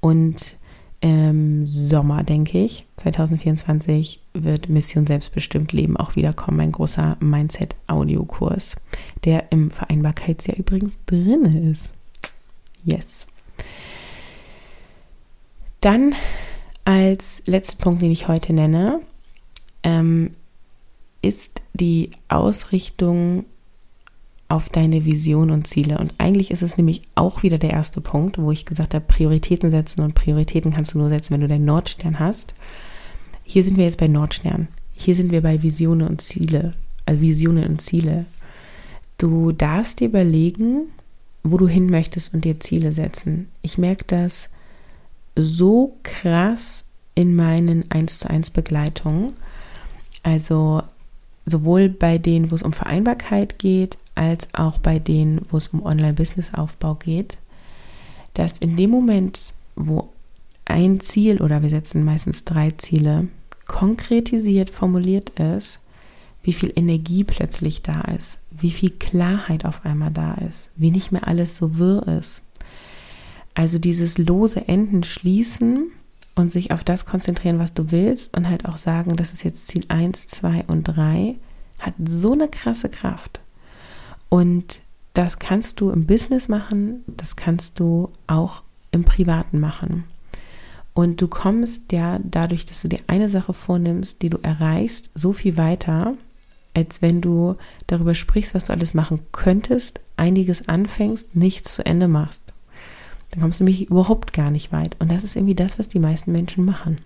und 0.00 0.58
im 1.00 1.64
Sommer, 1.64 2.24
denke 2.24 2.62
ich, 2.62 2.84
2024 2.96 4.20
wird 4.34 4.68
Mission 4.68 5.06
Selbstbestimmt 5.06 5.72
Leben 5.72 5.96
auch 5.96 6.14
wiederkommen. 6.14 6.60
Ein 6.60 6.72
großer 6.72 7.16
Mindset-Audiokurs, 7.20 8.76
der 9.24 9.50
im 9.50 9.70
Vereinbarkeitsjahr 9.70 10.58
übrigens 10.58 11.02
drin 11.06 11.72
ist. 11.72 11.94
Yes. 12.84 13.26
Dann 15.80 16.14
als 16.90 17.40
letzten 17.46 17.78
Punkt, 17.78 18.02
den 18.02 18.10
ich 18.10 18.26
heute 18.26 18.52
nenne, 18.52 19.00
ähm, 19.84 20.32
ist 21.22 21.62
die 21.72 22.10
Ausrichtung 22.28 23.44
auf 24.48 24.68
deine 24.70 25.04
Vision 25.04 25.52
und 25.52 25.68
Ziele. 25.68 25.98
Und 25.98 26.14
eigentlich 26.18 26.50
ist 26.50 26.62
es 26.62 26.76
nämlich 26.76 27.02
auch 27.14 27.44
wieder 27.44 27.58
der 27.58 27.70
erste 27.70 28.00
Punkt, 28.00 28.38
wo 28.38 28.50
ich 28.50 28.66
gesagt 28.66 28.94
habe, 28.94 29.04
Prioritäten 29.06 29.70
setzen 29.70 30.00
und 30.00 30.16
Prioritäten 30.16 30.72
kannst 30.72 30.94
du 30.94 30.98
nur 30.98 31.10
setzen, 31.10 31.34
wenn 31.34 31.42
du 31.42 31.46
deinen 31.46 31.64
Nordstern 31.64 32.18
hast. 32.18 32.54
Hier 33.44 33.62
sind 33.62 33.76
wir 33.76 33.84
jetzt 33.84 33.98
bei 33.98 34.08
Nordstern. 34.08 34.66
Hier 34.92 35.14
sind 35.14 35.30
wir 35.30 35.42
bei 35.42 35.62
Visionen 35.62 36.08
und 36.08 36.20
Ziele. 36.20 36.74
Also 37.06 37.20
Visionen 37.20 37.68
und 37.68 37.80
Ziele. 37.80 38.26
Du 39.16 39.52
darfst 39.52 40.00
dir 40.00 40.08
überlegen, 40.08 40.88
wo 41.44 41.56
du 41.56 41.68
hin 41.68 41.88
möchtest 41.88 42.34
und 42.34 42.44
dir 42.44 42.58
Ziele 42.58 42.92
setzen. 42.92 43.46
Ich 43.62 43.78
merke 43.78 44.04
das 44.08 44.48
so 45.36 45.96
krass 46.02 46.84
in 47.14 47.36
meinen 47.36 47.90
1 47.90 48.20
zu 48.20 48.30
1 48.30 48.50
Begleitungen. 48.50 49.32
Also 50.22 50.82
sowohl 51.46 51.88
bei 51.88 52.18
denen, 52.18 52.50
wo 52.50 52.54
es 52.54 52.62
um 52.62 52.72
Vereinbarkeit 52.72 53.58
geht, 53.58 53.98
als 54.14 54.48
auch 54.54 54.78
bei 54.78 54.98
denen, 54.98 55.40
wo 55.48 55.56
es 55.56 55.68
um 55.68 55.82
Online-Business-Aufbau 55.82 56.94
geht, 56.94 57.38
dass 58.34 58.58
in 58.58 58.76
dem 58.76 58.90
Moment, 58.90 59.54
wo 59.76 60.08
ein 60.64 61.00
Ziel 61.00 61.40
oder 61.42 61.62
wir 61.62 61.70
setzen 61.70 62.04
meistens 62.04 62.44
drei 62.44 62.70
Ziele, 62.72 63.28
konkretisiert 63.66 64.70
formuliert 64.70 65.30
ist, 65.30 65.78
wie 66.42 66.52
viel 66.52 66.72
Energie 66.74 67.24
plötzlich 67.24 67.82
da 67.82 68.00
ist, 68.02 68.38
wie 68.50 68.70
viel 68.70 68.90
Klarheit 68.90 69.64
auf 69.64 69.84
einmal 69.84 70.10
da 70.10 70.34
ist, 70.34 70.70
wie 70.76 70.90
nicht 70.90 71.12
mehr 71.12 71.26
alles 71.26 71.56
so 71.56 71.78
wirr 71.78 72.06
ist. 72.08 72.42
Also 73.54 73.78
dieses 73.78 74.18
lose 74.18 74.66
Enden 74.68 75.02
schließen 75.02 75.90
und 76.34 76.52
sich 76.52 76.72
auf 76.72 76.84
das 76.84 77.04
konzentrieren, 77.04 77.58
was 77.58 77.74
du 77.74 77.90
willst 77.90 78.36
und 78.36 78.48
halt 78.48 78.66
auch 78.66 78.76
sagen, 78.76 79.16
das 79.16 79.32
ist 79.32 79.44
jetzt 79.44 79.68
Ziel 79.68 79.84
1, 79.88 80.28
2 80.28 80.64
und 80.66 80.84
3, 80.84 81.36
hat 81.78 81.94
so 82.04 82.32
eine 82.32 82.48
krasse 82.48 82.88
Kraft. 82.88 83.40
Und 84.28 84.82
das 85.14 85.38
kannst 85.38 85.80
du 85.80 85.90
im 85.90 86.06
Business 86.06 86.48
machen, 86.48 87.02
das 87.06 87.36
kannst 87.36 87.80
du 87.80 88.10
auch 88.26 88.62
im 88.92 89.04
Privaten 89.04 89.58
machen. 89.58 90.04
Und 90.94 91.20
du 91.20 91.28
kommst 91.28 91.92
ja 91.92 92.18
dadurch, 92.22 92.66
dass 92.66 92.82
du 92.82 92.88
dir 92.88 93.00
eine 93.06 93.28
Sache 93.28 93.54
vornimmst, 93.54 94.22
die 94.22 94.28
du 94.28 94.38
erreichst, 94.42 95.10
so 95.14 95.32
viel 95.32 95.56
weiter, 95.56 96.14
als 96.74 97.02
wenn 97.02 97.20
du 97.20 97.56
darüber 97.86 98.14
sprichst, 98.14 98.54
was 98.54 98.66
du 98.66 98.72
alles 98.72 98.94
machen 98.94 99.20
könntest, 99.32 100.00
einiges 100.16 100.68
anfängst, 100.68 101.34
nichts 101.34 101.74
zu 101.74 101.84
Ende 101.84 102.08
machst. 102.08 102.49
Dann 103.30 103.42
kommst 103.42 103.60
du 103.60 103.64
nämlich 103.64 103.88
überhaupt 103.88 104.32
gar 104.32 104.50
nicht 104.50 104.72
weit. 104.72 104.96
Und 104.98 105.10
das 105.10 105.24
ist 105.24 105.36
irgendwie 105.36 105.54
das, 105.54 105.78
was 105.78 105.88
die 105.88 105.98
meisten 105.98 106.32
Menschen 106.32 106.64
machen. 106.64 106.98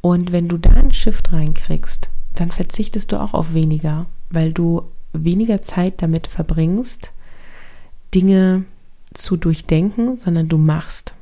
Und 0.00 0.30
wenn 0.32 0.48
du 0.48 0.58
da 0.58 0.70
einen 0.70 0.92
Shift 0.92 1.32
reinkriegst, 1.32 2.10
dann 2.34 2.50
verzichtest 2.50 3.12
du 3.12 3.20
auch 3.20 3.34
auf 3.34 3.54
weniger, 3.54 4.06
weil 4.30 4.52
du 4.52 4.82
weniger 5.12 5.62
Zeit 5.62 6.02
damit 6.02 6.26
verbringst, 6.26 7.10
Dinge 8.14 8.64
zu 9.14 9.36
durchdenken, 9.36 10.16
sondern 10.16 10.48
du 10.48 10.58
machst. 10.58 11.14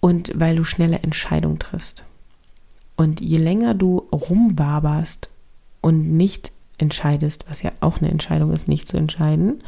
Und 0.00 0.32
weil 0.34 0.56
du 0.56 0.64
schnelle 0.64 0.98
Entscheidungen 0.98 1.60
triffst. 1.60 2.04
Und 2.96 3.20
je 3.20 3.38
länger 3.38 3.74
du 3.74 3.98
rumwaberst 4.12 5.30
und 5.80 6.16
nicht 6.16 6.52
entscheidest, 6.78 7.44
was 7.48 7.62
ja 7.62 7.70
auch 7.80 8.00
eine 8.00 8.10
Entscheidung 8.10 8.52
ist, 8.52 8.66
nicht 8.66 8.88
zu 8.88 8.96
entscheiden, 8.96 9.62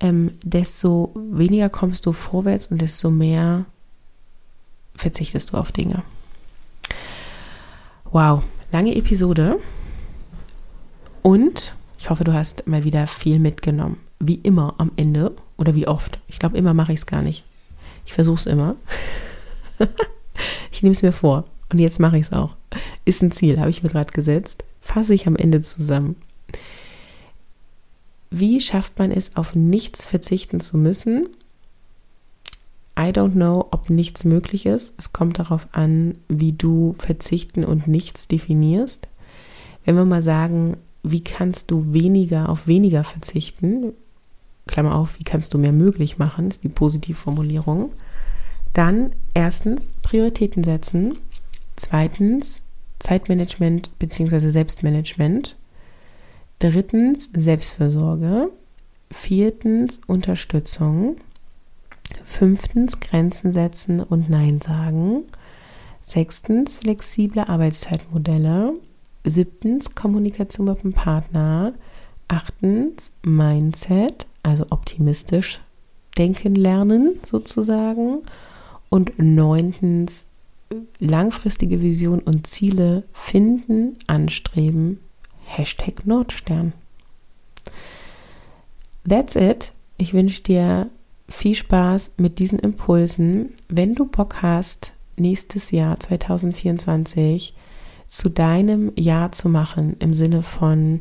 ähm, 0.00 0.32
desto 0.42 1.12
weniger 1.14 1.68
kommst 1.68 2.06
du 2.06 2.12
vorwärts 2.12 2.68
und 2.68 2.80
desto 2.80 3.10
mehr 3.10 3.64
verzichtest 4.94 5.52
du 5.52 5.56
auf 5.56 5.72
Dinge. 5.72 6.02
Wow, 8.10 8.42
lange 8.72 8.94
Episode. 8.96 9.58
Und 11.22 11.74
Ich 11.98 12.10
hoffe, 12.10 12.22
du 12.22 12.32
hast 12.32 12.66
mal 12.66 12.84
wieder 12.84 13.08
viel 13.08 13.40
mitgenommen. 13.40 13.98
Wie 14.20 14.36
immer 14.36 14.74
am 14.78 14.92
Ende 14.96 15.34
oder 15.56 15.74
wie 15.74 15.88
oft. 15.88 16.20
Ich 16.28 16.38
glaube, 16.38 16.56
immer 16.56 16.72
mache 16.72 16.92
ich 16.92 17.00
es 17.00 17.06
gar 17.06 17.22
nicht. 17.22 17.44
Ich 18.06 18.12
versuche 18.12 18.36
es 18.36 18.46
immer. 18.46 18.76
ich 20.70 20.82
nehme 20.82 20.94
es 20.94 21.02
mir 21.02 21.12
vor 21.12 21.44
und 21.70 21.80
jetzt 21.80 21.98
mache 21.98 22.16
ich 22.16 22.26
es 22.26 22.32
auch. 22.32 22.56
Ist 23.04 23.22
ein 23.22 23.32
Ziel, 23.32 23.58
habe 23.58 23.70
ich 23.70 23.82
mir 23.82 23.88
gerade 23.88 24.12
gesetzt. 24.12 24.64
Fasse 24.80 25.12
ich 25.12 25.26
am 25.26 25.36
Ende 25.36 25.60
zusammen. 25.60 26.16
Wie 28.30 28.60
schafft 28.60 28.98
man 28.98 29.10
es, 29.10 29.36
auf 29.36 29.54
nichts 29.54 30.06
verzichten 30.06 30.60
zu 30.60 30.76
müssen? 30.76 31.28
I 32.98 33.10
don't 33.10 33.32
know, 33.32 33.66
ob 33.70 33.90
nichts 33.90 34.24
möglich 34.24 34.66
ist. 34.66 34.94
Es 34.98 35.12
kommt 35.12 35.38
darauf 35.38 35.68
an, 35.72 36.18
wie 36.28 36.52
du 36.52 36.94
verzichten 36.98 37.64
und 37.64 37.86
nichts 37.86 38.26
definierst. 38.26 39.08
Wenn 39.84 39.94
wir 39.94 40.04
mal 40.04 40.22
sagen, 40.22 40.76
wie 41.02 41.22
kannst 41.22 41.70
du 41.70 41.92
weniger 41.92 42.48
auf 42.48 42.66
weniger 42.66 43.04
verzichten, 43.04 43.92
Klammer 44.66 44.96
auf, 44.96 45.18
wie 45.18 45.24
kannst 45.24 45.54
du 45.54 45.58
mehr 45.58 45.72
möglich 45.72 46.18
machen, 46.18 46.50
ist 46.50 46.62
die 46.62 46.68
Positivformulierung. 46.68 47.92
Dann 48.74 49.12
erstens 49.32 49.88
Prioritäten 50.02 50.62
setzen, 50.62 51.18
zweitens 51.76 52.60
Zeitmanagement 52.98 53.96
bzw. 53.98 54.50
Selbstmanagement, 54.50 55.56
drittens 56.58 57.30
Selbstfürsorge, 57.34 58.50
viertens 59.10 60.00
Unterstützung, 60.06 61.16
fünftens 62.24 63.00
Grenzen 63.00 63.52
setzen 63.52 64.00
und 64.00 64.28
Nein 64.28 64.60
sagen, 64.60 65.24
sechstens 66.02 66.78
flexible 66.78 67.42
Arbeitszeitmodelle, 67.42 68.74
siebtens 69.24 69.94
Kommunikation 69.94 70.66
mit 70.66 70.82
dem 70.82 70.92
Partner, 70.92 71.74
achtens 72.28 73.12
Mindset, 73.22 74.26
also 74.42 74.66
optimistisch 74.70 75.60
denken 76.16 76.54
lernen 76.54 77.20
sozusagen. 77.24 78.22
Und 78.90 79.18
neuntens 79.18 80.24
langfristige 80.98 81.82
Vision 81.82 82.20
und 82.20 82.46
Ziele 82.46 83.04
finden, 83.12 83.96
anstreben. 84.06 84.98
Hashtag 85.48 86.06
Nordstern. 86.06 86.72
That's 89.08 89.34
it. 89.34 89.72
Ich 89.96 90.14
wünsche 90.14 90.42
dir 90.42 90.90
viel 91.28 91.54
Spaß 91.54 92.12
mit 92.16 92.38
diesen 92.38 92.58
Impulsen. 92.58 93.54
Wenn 93.68 93.94
du 93.94 94.04
Bock 94.06 94.42
hast, 94.42 94.92
nächstes 95.16 95.70
Jahr 95.70 95.98
2024 95.98 97.54
zu 98.06 98.28
deinem 98.28 98.92
Jahr 98.96 99.32
zu 99.32 99.48
machen, 99.48 99.96
im 99.98 100.14
Sinne 100.14 100.42
von, 100.42 101.00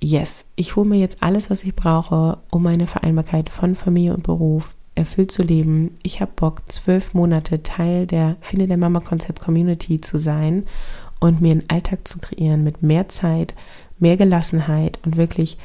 yes, 0.00 0.46
ich 0.56 0.76
hole 0.76 0.88
mir 0.88 0.98
jetzt 0.98 1.22
alles, 1.22 1.50
was 1.50 1.64
ich 1.64 1.74
brauche, 1.74 2.38
um 2.50 2.62
meine 2.62 2.86
Vereinbarkeit 2.86 3.50
von 3.50 3.74
Familie 3.74 4.14
und 4.14 4.22
Beruf 4.22 4.74
erfüllt 4.94 5.30
zu 5.30 5.42
leben. 5.42 5.96
Ich 6.02 6.20
habe 6.20 6.32
Bock, 6.34 6.62
zwölf 6.68 7.14
Monate 7.14 7.62
Teil 7.62 8.06
der 8.06 8.36
Finde 8.40 8.66
der 8.66 8.76
Mama 8.76 9.00
Konzept 9.00 9.40
Community 9.40 10.00
zu 10.00 10.18
sein 10.18 10.64
und 11.20 11.40
mir 11.40 11.52
einen 11.52 11.68
Alltag 11.68 12.06
zu 12.06 12.18
kreieren 12.18 12.64
mit 12.64 12.82
mehr 12.82 13.08
Zeit, 13.08 13.54
mehr 13.98 14.16
Gelassenheit 14.16 14.98
und 15.04 15.16
wirklich 15.16 15.58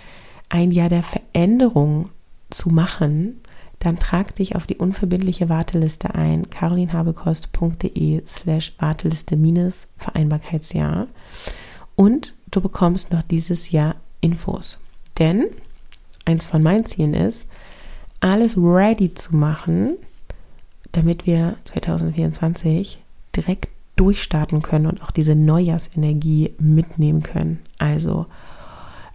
ein 0.50 0.72
Jahr 0.72 0.90
der 0.90 1.04
Veränderung 1.04 2.10
zu 2.50 2.70
machen, 2.70 3.42
dann 3.80 3.98
trag 3.98 4.36
dich 4.36 4.56
auf 4.56 4.66
die 4.66 4.78
unverbindliche 4.78 5.50
Warteliste 5.50 6.16
ein, 6.16 6.50
carolinhabekost.de 6.50 8.24
slash 8.26 8.74
Warteliste 8.80 9.36
minus 9.36 9.88
Vereinbarkeitsjahr 9.98 11.08
und 11.96 12.34
du 12.50 12.62
bekommst 12.62 13.12
noch 13.12 13.24
dieses 13.24 13.72
Jahr 13.72 13.96
Infos. 14.22 14.80
Denn 15.20 15.48
eins 16.26 16.48
von 16.48 16.64
meinen 16.64 16.86
Zielen 16.86 17.14
ist, 17.14 17.48
alles 18.22 18.58
ready 18.58 19.14
zu 19.14 19.36
machen, 19.36 19.98
damit 20.94 21.26
wir 21.26 21.58
2024 21.66 23.00
direkt 23.36 23.68
durchstarten 23.96 24.62
können 24.62 24.88
und 24.88 25.04
auch 25.04 25.12
diese 25.12 25.36
Neujahrsenergie 25.36 26.54
mitnehmen 26.60 27.22
können. 27.24 27.60
Also 27.78 28.26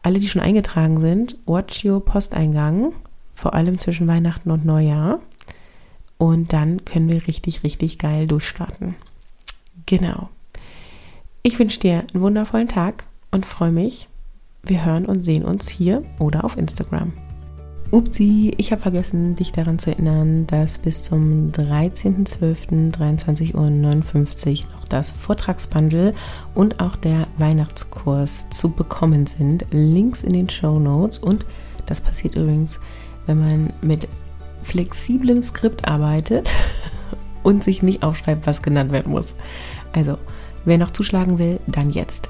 alle, 0.02 0.20
die 0.20 0.28
schon 0.28 0.42
eingetragen 0.42 1.00
sind, 1.00 1.36
watch 1.46 1.84
your 1.84 2.04
Posteingang, 2.04 2.92
vor 3.34 3.54
allem 3.54 3.78
zwischen 3.78 4.06
Weihnachten 4.06 4.50
und 4.50 4.64
Neujahr. 4.64 5.20
Und 6.16 6.52
dann 6.52 6.84
können 6.84 7.08
wir 7.08 7.26
richtig, 7.26 7.62
richtig 7.62 7.98
geil 7.98 8.26
durchstarten. 8.26 8.96
Genau. 9.86 10.28
Ich 11.42 11.58
wünsche 11.58 11.80
dir 11.80 12.04
einen 12.12 12.22
wundervollen 12.22 12.68
Tag 12.68 13.06
und 13.30 13.46
freue 13.46 13.72
mich. 13.72 14.08
Wir 14.62 14.84
hören 14.84 15.06
und 15.06 15.22
sehen 15.22 15.44
uns 15.44 15.68
hier 15.68 16.02
oder 16.18 16.44
auf 16.44 16.56
Instagram. 16.56 17.12
Upsi, 17.90 18.52
ich 18.58 18.70
habe 18.70 18.82
vergessen, 18.82 19.34
dich 19.34 19.50
daran 19.50 19.78
zu 19.78 19.90
erinnern, 19.90 20.46
dass 20.46 20.76
bis 20.76 21.02
zum 21.02 21.52
13.12.23.59 21.52 23.54
Uhr 23.54 23.70
noch 23.70 24.84
das 24.88 25.10
Vortragsbundle 25.10 26.12
und 26.54 26.80
auch 26.80 26.96
der 26.96 27.28
Weihnachtskurs 27.38 28.50
zu 28.50 28.68
bekommen 28.68 29.26
sind. 29.26 29.64
Links 29.70 30.22
in 30.22 30.34
den 30.34 30.50
Show 30.50 30.78
Notes 30.78 31.18
und 31.18 31.46
das 31.86 32.02
passiert 32.02 32.34
übrigens, 32.34 32.78
wenn 33.26 33.40
man 33.40 33.72
mit 33.80 34.06
flexiblem 34.62 35.40
Skript 35.40 35.88
arbeitet 35.88 36.50
und 37.42 37.64
sich 37.64 37.82
nicht 37.82 38.02
aufschreibt, 38.02 38.46
was 38.46 38.60
genannt 38.60 38.92
werden 38.92 39.12
muss. 39.12 39.34
Also, 39.92 40.18
wer 40.66 40.76
noch 40.76 40.90
zuschlagen 40.90 41.38
will, 41.38 41.58
dann 41.66 41.90
jetzt. 41.90 42.28